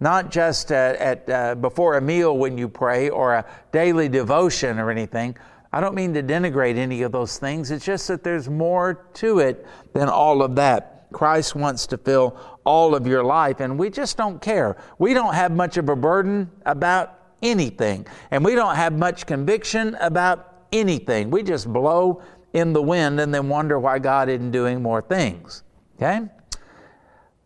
not 0.00 0.30
just 0.30 0.70
at, 0.70 0.96
at 0.96 1.30
uh, 1.30 1.54
before 1.56 1.96
a 1.96 2.00
meal 2.00 2.36
when 2.36 2.56
you 2.56 2.68
pray 2.68 3.08
or 3.08 3.34
a 3.34 3.44
daily 3.72 4.08
devotion 4.08 4.78
or 4.78 4.90
anything. 4.90 5.36
I 5.72 5.80
don't 5.80 5.94
mean 5.94 6.14
to 6.14 6.22
denigrate 6.22 6.76
any 6.76 7.02
of 7.02 7.12
those 7.12 7.38
things. 7.38 7.70
It's 7.70 7.84
just 7.84 8.08
that 8.08 8.24
there's 8.24 8.48
more 8.48 9.06
to 9.14 9.40
it 9.40 9.66
than 9.92 10.08
all 10.08 10.42
of 10.42 10.54
that. 10.56 11.06
Christ 11.12 11.54
wants 11.54 11.86
to 11.88 11.98
fill 11.98 12.38
all 12.64 12.94
of 12.94 13.06
your 13.06 13.22
life, 13.22 13.60
and 13.60 13.78
we 13.78 13.90
just 13.90 14.16
don't 14.16 14.40
care. 14.40 14.76
We 14.98 15.14
don't 15.14 15.34
have 15.34 15.52
much 15.52 15.76
of 15.76 15.88
a 15.88 15.96
burden 15.96 16.50
about 16.66 17.18
anything, 17.42 18.06
and 18.30 18.44
we 18.44 18.54
don't 18.54 18.76
have 18.76 18.92
much 18.92 19.26
conviction 19.26 19.94
about 20.00 20.54
anything. 20.72 21.30
We 21.30 21.42
just 21.42 21.70
blow 21.72 22.22
in 22.52 22.72
the 22.72 22.82
wind 22.82 23.20
and 23.20 23.32
then 23.32 23.48
wonder 23.48 23.78
why 23.78 23.98
God 23.98 24.28
isn't 24.28 24.50
doing 24.50 24.82
more 24.82 25.02
things. 25.02 25.62
Okay? 25.96 26.20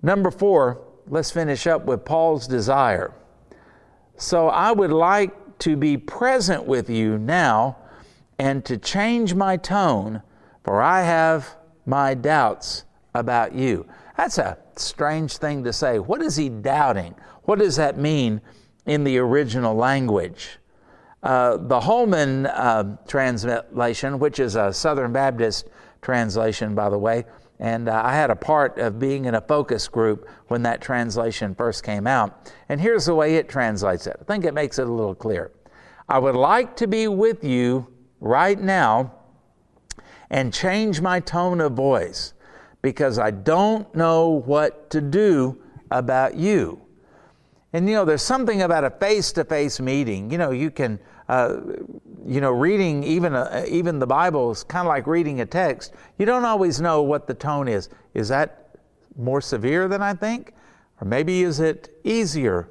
Number 0.02 0.30
four, 0.30 0.80
let's 1.08 1.30
finish 1.30 1.66
up 1.66 1.84
with 1.84 2.04
Paul's 2.04 2.46
desire. 2.46 3.12
So 4.16 4.48
I 4.48 4.72
would 4.72 4.92
like 4.92 5.58
to 5.60 5.76
be 5.76 5.96
present 5.96 6.64
with 6.64 6.90
you 6.90 7.18
now 7.18 7.76
and 8.38 8.64
to 8.64 8.76
change 8.76 9.34
my 9.34 9.56
tone, 9.56 10.22
for 10.64 10.82
I 10.82 11.02
have 11.02 11.56
my 11.86 12.14
doubts 12.14 12.84
about 13.14 13.54
you. 13.54 13.86
That's 14.16 14.38
a 14.38 14.58
strange 14.76 15.36
thing 15.36 15.64
to 15.64 15.72
say. 15.72 15.98
What 15.98 16.22
is 16.22 16.36
he 16.36 16.48
doubting? 16.48 17.14
What 17.44 17.58
does 17.58 17.76
that 17.76 17.98
mean 17.98 18.40
in 18.86 19.04
the 19.04 19.18
original 19.18 19.74
language? 19.74 20.58
Uh, 21.22 21.56
the 21.56 21.80
Holman 21.80 22.46
uh, 22.46 22.96
translation, 23.06 24.18
which 24.18 24.40
is 24.40 24.56
a 24.56 24.72
Southern 24.72 25.12
Baptist 25.12 25.68
translation, 26.00 26.74
by 26.74 26.88
the 26.90 26.98
way, 26.98 27.24
and 27.60 27.88
uh, 27.88 28.02
I 28.04 28.12
had 28.12 28.30
a 28.30 28.36
part 28.36 28.78
of 28.78 28.98
being 28.98 29.26
in 29.26 29.36
a 29.36 29.40
focus 29.40 29.86
group 29.86 30.28
when 30.48 30.62
that 30.64 30.80
translation 30.80 31.54
first 31.54 31.84
came 31.84 32.08
out. 32.08 32.52
And 32.68 32.80
here's 32.80 33.06
the 33.06 33.14
way 33.14 33.36
it 33.36 33.48
translates 33.48 34.08
it. 34.08 34.16
I 34.20 34.24
think 34.24 34.44
it 34.44 34.52
makes 34.52 34.80
it 34.80 34.88
a 34.88 34.92
little 34.92 35.14
clear. 35.14 35.52
I 36.08 36.18
would 36.18 36.34
like 36.34 36.74
to 36.76 36.88
be 36.88 37.06
with 37.06 37.44
you 37.44 37.86
right 38.20 38.58
now 38.58 39.12
and 40.28 40.52
change 40.52 41.00
my 41.00 41.20
tone 41.20 41.60
of 41.60 41.74
voice 41.74 42.34
because 42.80 43.18
I 43.18 43.30
don't 43.30 43.94
know 43.94 44.42
what 44.44 44.90
to 44.90 45.00
do 45.00 45.62
about 45.92 46.34
you. 46.34 46.80
And 47.72 47.88
you 47.88 47.94
know, 47.94 48.04
there's 48.04 48.22
something 48.22 48.62
about 48.62 48.84
a 48.84 48.90
face 48.90 49.32
to 49.32 49.44
face 49.44 49.80
meeting. 49.80 50.30
You 50.30 50.38
know, 50.38 50.50
you 50.50 50.70
can 50.70 50.98
uh, 51.28 51.60
you 52.26 52.40
know, 52.40 52.50
reading 52.50 53.02
even 53.04 53.34
a, 53.34 53.64
even 53.68 53.98
the 53.98 54.06
Bible 54.06 54.50
is 54.50 54.62
kind 54.62 54.86
of 54.86 54.88
like 54.88 55.06
reading 55.06 55.40
a 55.40 55.46
text. 55.46 55.94
You 56.18 56.26
don't 56.26 56.44
always 56.44 56.80
know 56.80 57.02
what 57.02 57.26
the 57.26 57.34
tone 57.34 57.68
is. 57.68 57.88
Is 58.14 58.28
that 58.28 58.76
more 59.16 59.40
severe 59.40 59.88
than 59.88 60.02
I 60.02 60.14
think, 60.14 60.52
or 61.00 61.06
maybe 61.06 61.42
is 61.42 61.60
it 61.60 61.98
easier 62.04 62.68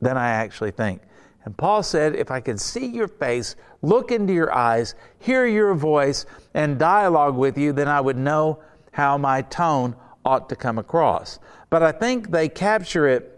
than 0.00 0.16
I 0.16 0.30
actually 0.30 0.72
think? 0.72 1.02
And 1.44 1.56
Paul 1.56 1.82
said, 1.82 2.14
if 2.14 2.30
I 2.30 2.40
could 2.40 2.60
see 2.60 2.86
your 2.86 3.08
face, 3.08 3.54
look 3.82 4.10
into 4.10 4.32
your 4.32 4.52
eyes, 4.54 4.94
hear 5.18 5.46
your 5.46 5.74
voice, 5.74 6.24
and 6.54 6.78
dialogue 6.78 7.36
with 7.36 7.58
you, 7.58 7.72
then 7.72 7.88
I 7.88 8.00
would 8.00 8.16
know 8.16 8.62
how 8.92 9.18
my 9.18 9.42
tone 9.42 9.94
ought 10.24 10.48
to 10.48 10.56
come 10.56 10.78
across. 10.78 11.38
But 11.68 11.82
I 11.82 11.92
think 11.92 12.30
they 12.30 12.48
capture 12.48 13.06
it 13.06 13.33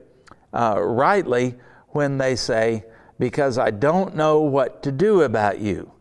uh, 0.56 0.80
rightly 0.80 1.54
when 1.88 2.16
they 2.16 2.34
say, 2.34 2.84
because 3.18 3.58
I 3.58 3.70
don't 3.70 4.16
know 4.16 4.40
what 4.40 4.82
to 4.84 4.92
do 4.92 5.22
about 5.22 5.60
you. 5.60 5.92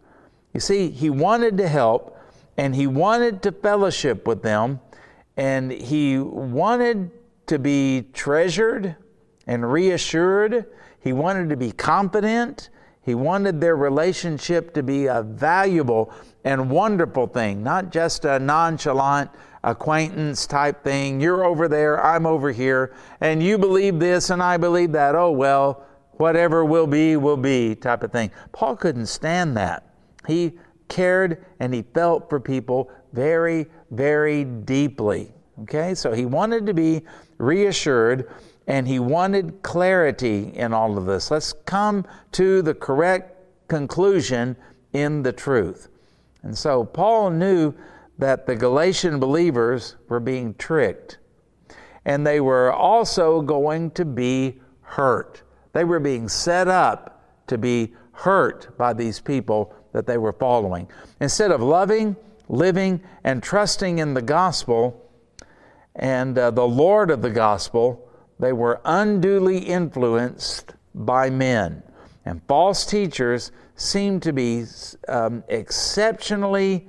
You 0.54 0.62
see, 0.62 0.90
he 0.90 1.10
wanted 1.10 1.58
to 1.58 1.68
help 1.68 2.18
and 2.58 2.74
he 2.74 2.88
wanted 2.88 3.42
to 3.44 3.52
fellowship 3.52 4.26
with 4.26 4.42
them 4.42 4.80
and 5.36 5.72
he 5.72 6.18
wanted 6.18 7.12
to 7.48 7.60
be 7.60 8.08
treasured 8.14 8.96
and 9.46 9.70
reassured. 9.70 10.66
He 11.02 11.12
wanted 11.12 11.50
to 11.50 11.58
be 11.58 11.72
confident. 11.72 12.70
He 13.02 13.14
wanted 13.14 13.60
their 13.60 13.76
relationship 13.76 14.74
to 14.74 14.84
be 14.84 15.08
a 15.08 15.22
valuable 15.22 16.14
and 16.46 16.72
wonderful 16.72 17.28
thing, 17.28 17.62
not 17.62 17.92
just 17.92 18.24
a 18.24 18.40
nonchalant 18.40 19.30
acquaintance 19.66 20.46
type 20.46 20.84
thing. 20.84 21.20
You're 21.20 21.44
over 21.44 21.68
there, 21.68 22.04
I'm 22.04 22.26
over 22.26 22.52
here, 22.52 22.94
and 23.20 23.42
you 23.42 23.58
believe 23.58 24.00
this 24.00 24.30
and 24.30 24.42
I 24.42 24.58
believe 24.58 24.92
that. 24.94 25.16
Oh, 25.16 25.32
well, 25.32 25.86
whatever 26.14 26.64
will 26.64 26.88
be, 26.88 27.18
will 27.18 27.36
be 27.36 27.76
type 27.76 28.04
of 28.04 28.12
thing. 28.12 28.32
Paul 28.52 28.78
couldn't 28.78 29.08
stand 29.08 29.58
that. 29.58 29.90
He 30.28 30.54
cared 30.88 31.44
and 31.60 31.74
he 31.74 31.82
felt 31.82 32.30
for 32.30 32.40
people 32.40 32.92
very, 33.12 33.66
very 33.92 34.44
deeply. 34.44 35.34
Okay, 35.64 35.96
so 35.96 36.14
he 36.14 36.26
wanted 36.26 36.66
to 36.68 36.74
be 36.74 37.02
reassured 37.38 38.30
and 38.68 38.88
he 38.88 39.00
wanted 39.00 39.62
clarity 39.64 40.52
in 40.54 40.74
all 40.74 40.98
of 40.98 41.06
this. 41.06 41.32
Let's 41.32 41.54
come 41.66 42.06
to 42.34 42.62
the 42.62 42.74
correct 42.74 43.36
conclusion 43.68 44.56
in 44.94 45.24
the 45.24 45.34
truth. 45.34 45.88
And 46.44 46.56
so 46.56 46.84
Paul 46.84 47.32
knew 47.32 47.74
that 48.18 48.46
the 48.46 48.56
Galatian 48.56 49.20
believers 49.20 49.96
were 50.08 50.20
being 50.20 50.54
tricked 50.56 51.18
and 52.06 52.26
they 52.26 52.40
were 52.40 52.72
also 52.72 53.42
going 53.42 53.92
to 53.92 54.06
be 54.06 54.60
hurt. 54.82 55.42
They 55.74 55.84
were 55.84 56.00
being 56.00 56.30
set 56.30 56.68
up 56.68 57.24
to 57.48 57.58
be 57.58 57.94
hurt 58.12 58.78
by 58.78 58.94
these 58.94 59.20
people 59.20 59.74
that 59.92 60.06
they 60.06 60.18
were 60.18 60.34
following. 60.34 60.88
Instead 61.20 61.52
of 61.52 61.62
loving, 61.62 62.16
living, 62.48 63.02
and 63.24 63.42
trusting 63.42 63.98
in 63.98 64.14
the 64.14 64.22
gospel 64.22 65.02
and 65.96 66.38
uh, 66.38 66.52
the 66.52 66.68
Lord 66.68 67.10
of 67.10 67.22
the 67.22 67.30
gospel, 67.30 68.08
they 68.40 68.54
were 68.54 68.82
unduly 68.86 69.58
influenced 69.58 70.76
by 70.94 71.30
men. 71.30 71.82
And 72.26 72.42
false 72.48 72.86
teachers 72.86 73.52
seemed 73.76 74.22
to 74.24 74.34
be 74.34 74.66
um, 75.08 75.44
exceptionally 75.48 76.88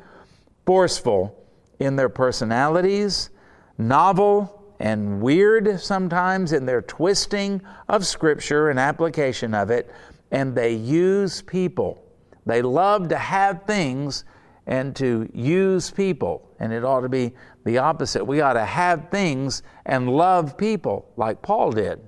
forceful 0.66 1.48
in 1.78 1.96
their 1.96 2.08
personalities, 2.08 3.30
novel, 3.78 4.52
and 4.78 5.22
weird 5.22 5.80
sometimes 5.80 6.52
in 6.52 6.66
their 6.66 6.82
twisting 6.82 7.62
of 7.88 8.06
Scripture 8.06 8.68
and 8.68 8.78
application 8.78 9.54
of 9.54 9.70
it, 9.70 9.90
and 10.30 10.54
they 10.54 10.72
use 10.72 11.40
people. 11.40 12.02
They 12.44 12.62
love 12.62 13.08
to 13.08 13.16
have 13.16 13.62
things 13.64 14.24
and 14.66 14.94
to 14.96 15.30
use 15.32 15.90
people, 15.90 16.50
and 16.58 16.72
it 16.72 16.84
ought 16.84 17.00
to 17.00 17.08
be 17.08 17.32
the 17.64 17.78
opposite. 17.78 18.24
We 18.24 18.40
ought 18.40 18.54
to 18.54 18.64
have 18.64 19.10
things 19.10 19.62
and 19.86 20.10
love 20.10 20.58
people 20.58 21.10
like 21.16 21.40
Paul 21.40 21.70
did. 21.70 22.00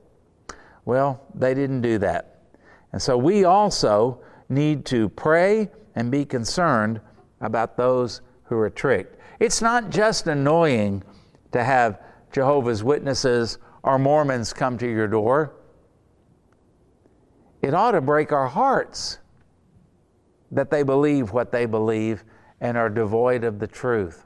Well, 0.84 1.22
they 1.34 1.54
didn't 1.54 1.82
do 1.82 1.98
that. 1.98 2.42
And 2.92 3.00
so 3.00 3.16
we 3.16 3.44
also 3.44 4.20
need 4.48 4.84
to 4.86 5.09
pray 5.11 5.70
and 5.94 6.11
be 6.11 6.24
concerned 6.24 7.00
about 7.40 7.76
those 7.76 8.22
who 8.49 8.57
are 8.59 8.70
tricked. 8.70 9.18
It's 9.40 9.62
not 9.62 9.90
just 9.90 10.26
annoying 10.26 11.03
to 11.53 11.62
have 11.62 12.01
Jehovah's 12.32 12.82
Witnesses 12.82 13.59
or 13.82 13.99
Mormons 13.99 14.53
come 14.53 14.78
to 14.78 14.86
your 14.86 15.09
door. 15.09 15.55
It 17.62 17.74
ought 17.74 17.92
to 17.92 18.01
break 18.01 18.32
our 18.32 18.49
hearts 18.49 19.18
that 20.51 20.70
they 20.70 20.82
believe 20.82 21.32
what 21.32 21.53
they 21.53 21.66
believe 21.66 22.24
and 22.61 22.76
are 22.76 22.88
devoid 22.88 23.44
of 23.44 23.59
the 23.59 23.66
truth. 23.66 24.24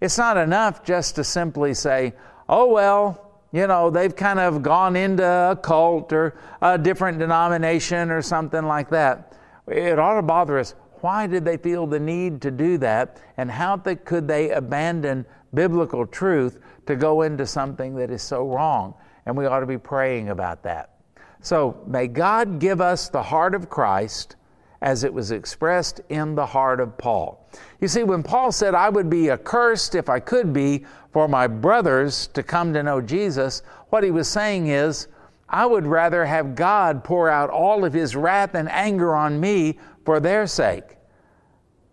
It's 0.00 0.18
not 0.18 0.36
enough 0.36 0.84
just 0.84 1.14
to 1.16 1.24
simply 1.24 1.74
say, 1.74 2.14
oh, 2.48 2.66
well, 2.66 3.42
you 3.52 3.66
know, 3.66 3.88
they've 3.88 4.14
kind 4.14 4.40
of 4.40 4.62
gone 4.62 4.96
into 4.96 5.24
a 5.24 5.56
cult 5.56 6.12
or 6.12 6.36
a 6.60 6.76
different 6.76 7.18
denomination 7.18 8.10
or 8.10 8.20
something 8.20 8.64
like 8.64 8.90
that. 8.90 9.32
It 9.68 9.98
ought 9.98 10.16
to 10.16 10.22
bother 10.22 10.58
us. 10.58 10.74
Why 11.04 11.26
did 11.26 11.44
they 11.44 11.58
feel 11.58 11.86
the 11.86 12.00
need 12.00 12.40
to 12.40 12.50
do 12.50 12.78
that? 12.78 13.20
And 13.36 13.50
how 13.50 13.76
could 13.76 14.26
they 14.26 14.48
abandon 14.52 15.26
biblical 15.52 16.06
truth 16.06 16.58
to 16.86 16.96
go 16.96 17.20
into 17.20 17.46
something 17.46 17.94
that 17.96 18.10
is 18.10 18.22
so 18.22 18.48
wrong? 18.48 18.94
And 19.26 19.36
we 19.36 19.44
ought 19.44 19.60
to 19.60 19.66
be 19.66 19.76
praying 19.76 20.30
about 20.30 20.62
that. 20.62 20.94
So 21.42 21.78
may 21.86 22.06
God 22.06 22.58
give 22.58 22.80
us 22.80 23.10
the 23.10 23.22
heart 23.22 23.54
of 23.54 23.68
Christ 23.68 24.36
as 24.80 25.04
it 25.04 25.12
was 25.12 25.30
expressed 25.30 26.00
in 26.08 26.34
the 26.34 26.46
heart 26.46 26.80
of 26.80 26.96
Paul. 26.96 27.50
You 27.82 27.88
see, 27.88 28.02
when 28.02 28.22
Paul 28.22 28.50
said, 28.50 28.74
I 28.74 28.88
would 28.88 29.10
be 29.10 29.30
accursed 29.30 29.94
if 29.94 30.08
I 30.08 30.20
could 30.20 30.54
be 30.54 30.86
for 31.12 31.28
my 31.28 31.46
brothers 31.46 32.28
to 32.28 32.42
come 32.42 32.72
to 32.72 32.82
know 32.82 33.02
Jesus, 33.02 33.62
what 33.90 34.04
he 34.04 34.10
was 34.10 34.26
saying 34.26 34.68
is, 34.68 35.08
I 35.50 35.66
would 35.66 35.86
rather 35.86 36.24
have 36.24 36.54
God 36.54 37.04
pour 37.04 37.28
out 37.28 37.50
all 37.50 37.84
of 37.84 37.92
his 37.92 38.16
wrath 38.16 38.54
and 38.54 38.70
anger 38.70 39.14
on 39.14 39.38
me 39.38 39.78
for 40.06 40.18
their 40.18 40.46
sake. 40.46 40.93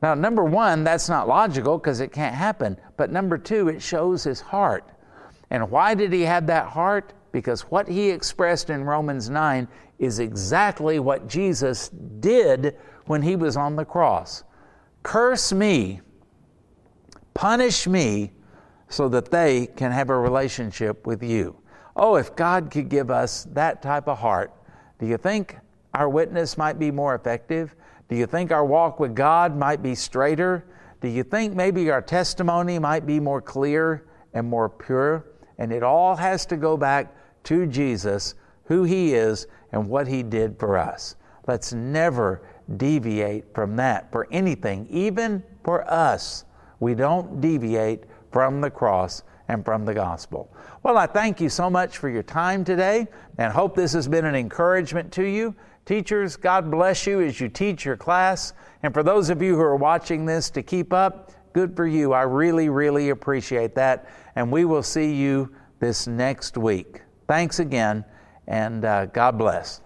Now, 0.01 0.15
number 0.15 0.43
one, 0.43 0.83
that's 0.83 1.09
not 1.09 1.27
logical 1.27 1.77
because 1.77 1.99
it 1.99 2.11
can't 2.11 2.35
happen. 2.35 2.77
But 2.97 3.11
number 3.11 3.37
two, 3.37 3.67
it 3.67 3.81
shows 3.81 4.23
his 4.23 4.41
heart. 4.41 4.89
And 5.51 5.69
why 5.69 5.93
did 5.93 6.11
he 6.11 6.21
have 6.21 6.47
that 6.47 6.67
heart? 6.67 7.13
Because 7.31 7.61
what 7.61 7.87
he 7.87 8.09
expressed 8.09 8.69
in 8.69 8.83
Romans 8.83 9.29
9 9.29 9.67
is 9.99 10.19
exactly 10.19 10.99
what 10.99 11.27
Jesus 11.27 11.89
did 12.19 12.77
when 13.05 13.21
he 13.21 13.35
was 13.35 13.55
on 13.57 13.75
the 13.75 13.85
cross. 13.85 14.43
Curse 15.03 15.53
me, 15.53 16.01
punish 17.33 17.87
me, 17.87 18.31
so 18.89 19.07
that 19.09 19.31
they 19.31 19.67
can 19.67 19.91
have 19.91 20.09
a 20.09 20.17
relationship 20.17 21.07
with 21.07 21.23
you. 21.23 21.55
Oh, 21.95 22.15
if 22.15 22.35
God 22.35 22.69
could 22.71 22.89
give 22.89 23.09
us 23.09 23.47
that 23.53 23.81
type 23.81 24.07
of 24.07 24.17
heart, 24.17 24.53
do 24.99 25.05
you 25.05 25.17
think 25.17 25.57
our 25.93 26.09
witness 26.09 26.57
might 26.57 26.77
be 26.77 26.91
more 26.91 27.15
effective? 27.15 27.75
Do 28.11 28.17
you 28.17 28.27
think 28.27 28.51
our 28.51 28.65
walk 28.65 28.99
with 28.99 29.15
God 29.15 29.55
might 29.55 29.81
be 29.81 29.95
straighter? 29.95 30.65
Do 30.99 31.07
you 31.07 31.23
think 31.23 31.55
maybe 31.55 31.89
our 31.89 32.01
testimony 32.01 32.77
might 32.77 33.05
be 33.05 33.21
more 33.21 33.41
clear 33.41 34.05
and 34.33 34.49
more 34.49 34.67
pure? 34.67 35.27
And 35.57 35.71
it 35.71 35.81
all 35.81 36.17
has 36.17 36.45
to 36.47 36.57
go 36.57 36.75
back 36.75 37.15
to 37.45 37.65
Jesus, 37.65 38.35
who 38.65 38.83
He 38.83 39.13
is, 39.13 39.47
and 39.71 39.87
what 39.87 40.09
He 40.09 40.23
did 40.23 40.59
for 40.59 40.77
us. 40.77 41.15
Let's 41.47 41.71
never 41.71 42.41
deviate 42.75 43.45
from 43.55 43.77
that 43.77 44.11
for 44.11 44.27
anything, 44.29 44.87
even 44.89 45.41
for 45.63 45.89
us. 45.89 46.43
We 46.81 46.95
don't 46.95 47.39
deviate 47.39 48.03
from 48.29 48.59
the 48.59 48.71
cross 48.71 49.23
and 49.47 49.63
from 49.63 49.85
the 49.85 49.93
gospel. 49.93 50.53
Well, 50.83 50.97
I 50.97 51.07
thank 51.07 51.39
you 51.39 51.47
so 51.47 51.69
much 51.69 51.97
for 51.97 52.09
your 52.09 52.23
time 52.23 52.65
today 52.65 53.07
and 53.37 53.53
hope 53.53 53.73
this 53.73 53.93
has 53.93 54.09
been 54.09 54.25
an 54.25 54.35
encouragement 54.35 55.13
to 55.13 55.23
you. 55.23 55.55
Teachers, 55.85 56.37
God 56.37 56.69
bless 56.69 57.05
you 57.07 57.21
as 57.21 57.39
you 57.39 57.49
teach 57.49 57.85
your 57.85 57.97
class. 57.97 58.53
And 58.83 58.93
for 58.93 59.03
those 59.03 59.29
of 59.29 59.41
you 59.41 59.55
who 59.55 59.61
are 59.61 59.75
watching 59.75 60.25
this 60.25 60.49
to 60.51 60.63
keep 60.63 60.93
up, 60.93 61.31
good 61.53 61.75
for 61.75 61.87
you. 61.87 62.13
I 62.13 62.21
really, 62.21 62.69
really 62.69 63.09
appreciate 63.09 63.75
that. 63.75 64.09
And 64.35 64.51
we 64.51 64.65
will 64.65 64.83
see 64.83 65.13
you 65.13 65.53
this 65.79 66.07
next 66.07 66.57
week. 66.57 67.01
Thanks 67.27 67.59
again 67.59 68.05
and 68.47 68.85
uh, 68.85 69.05
God 69.07 69.37
bless. 69.37 69.81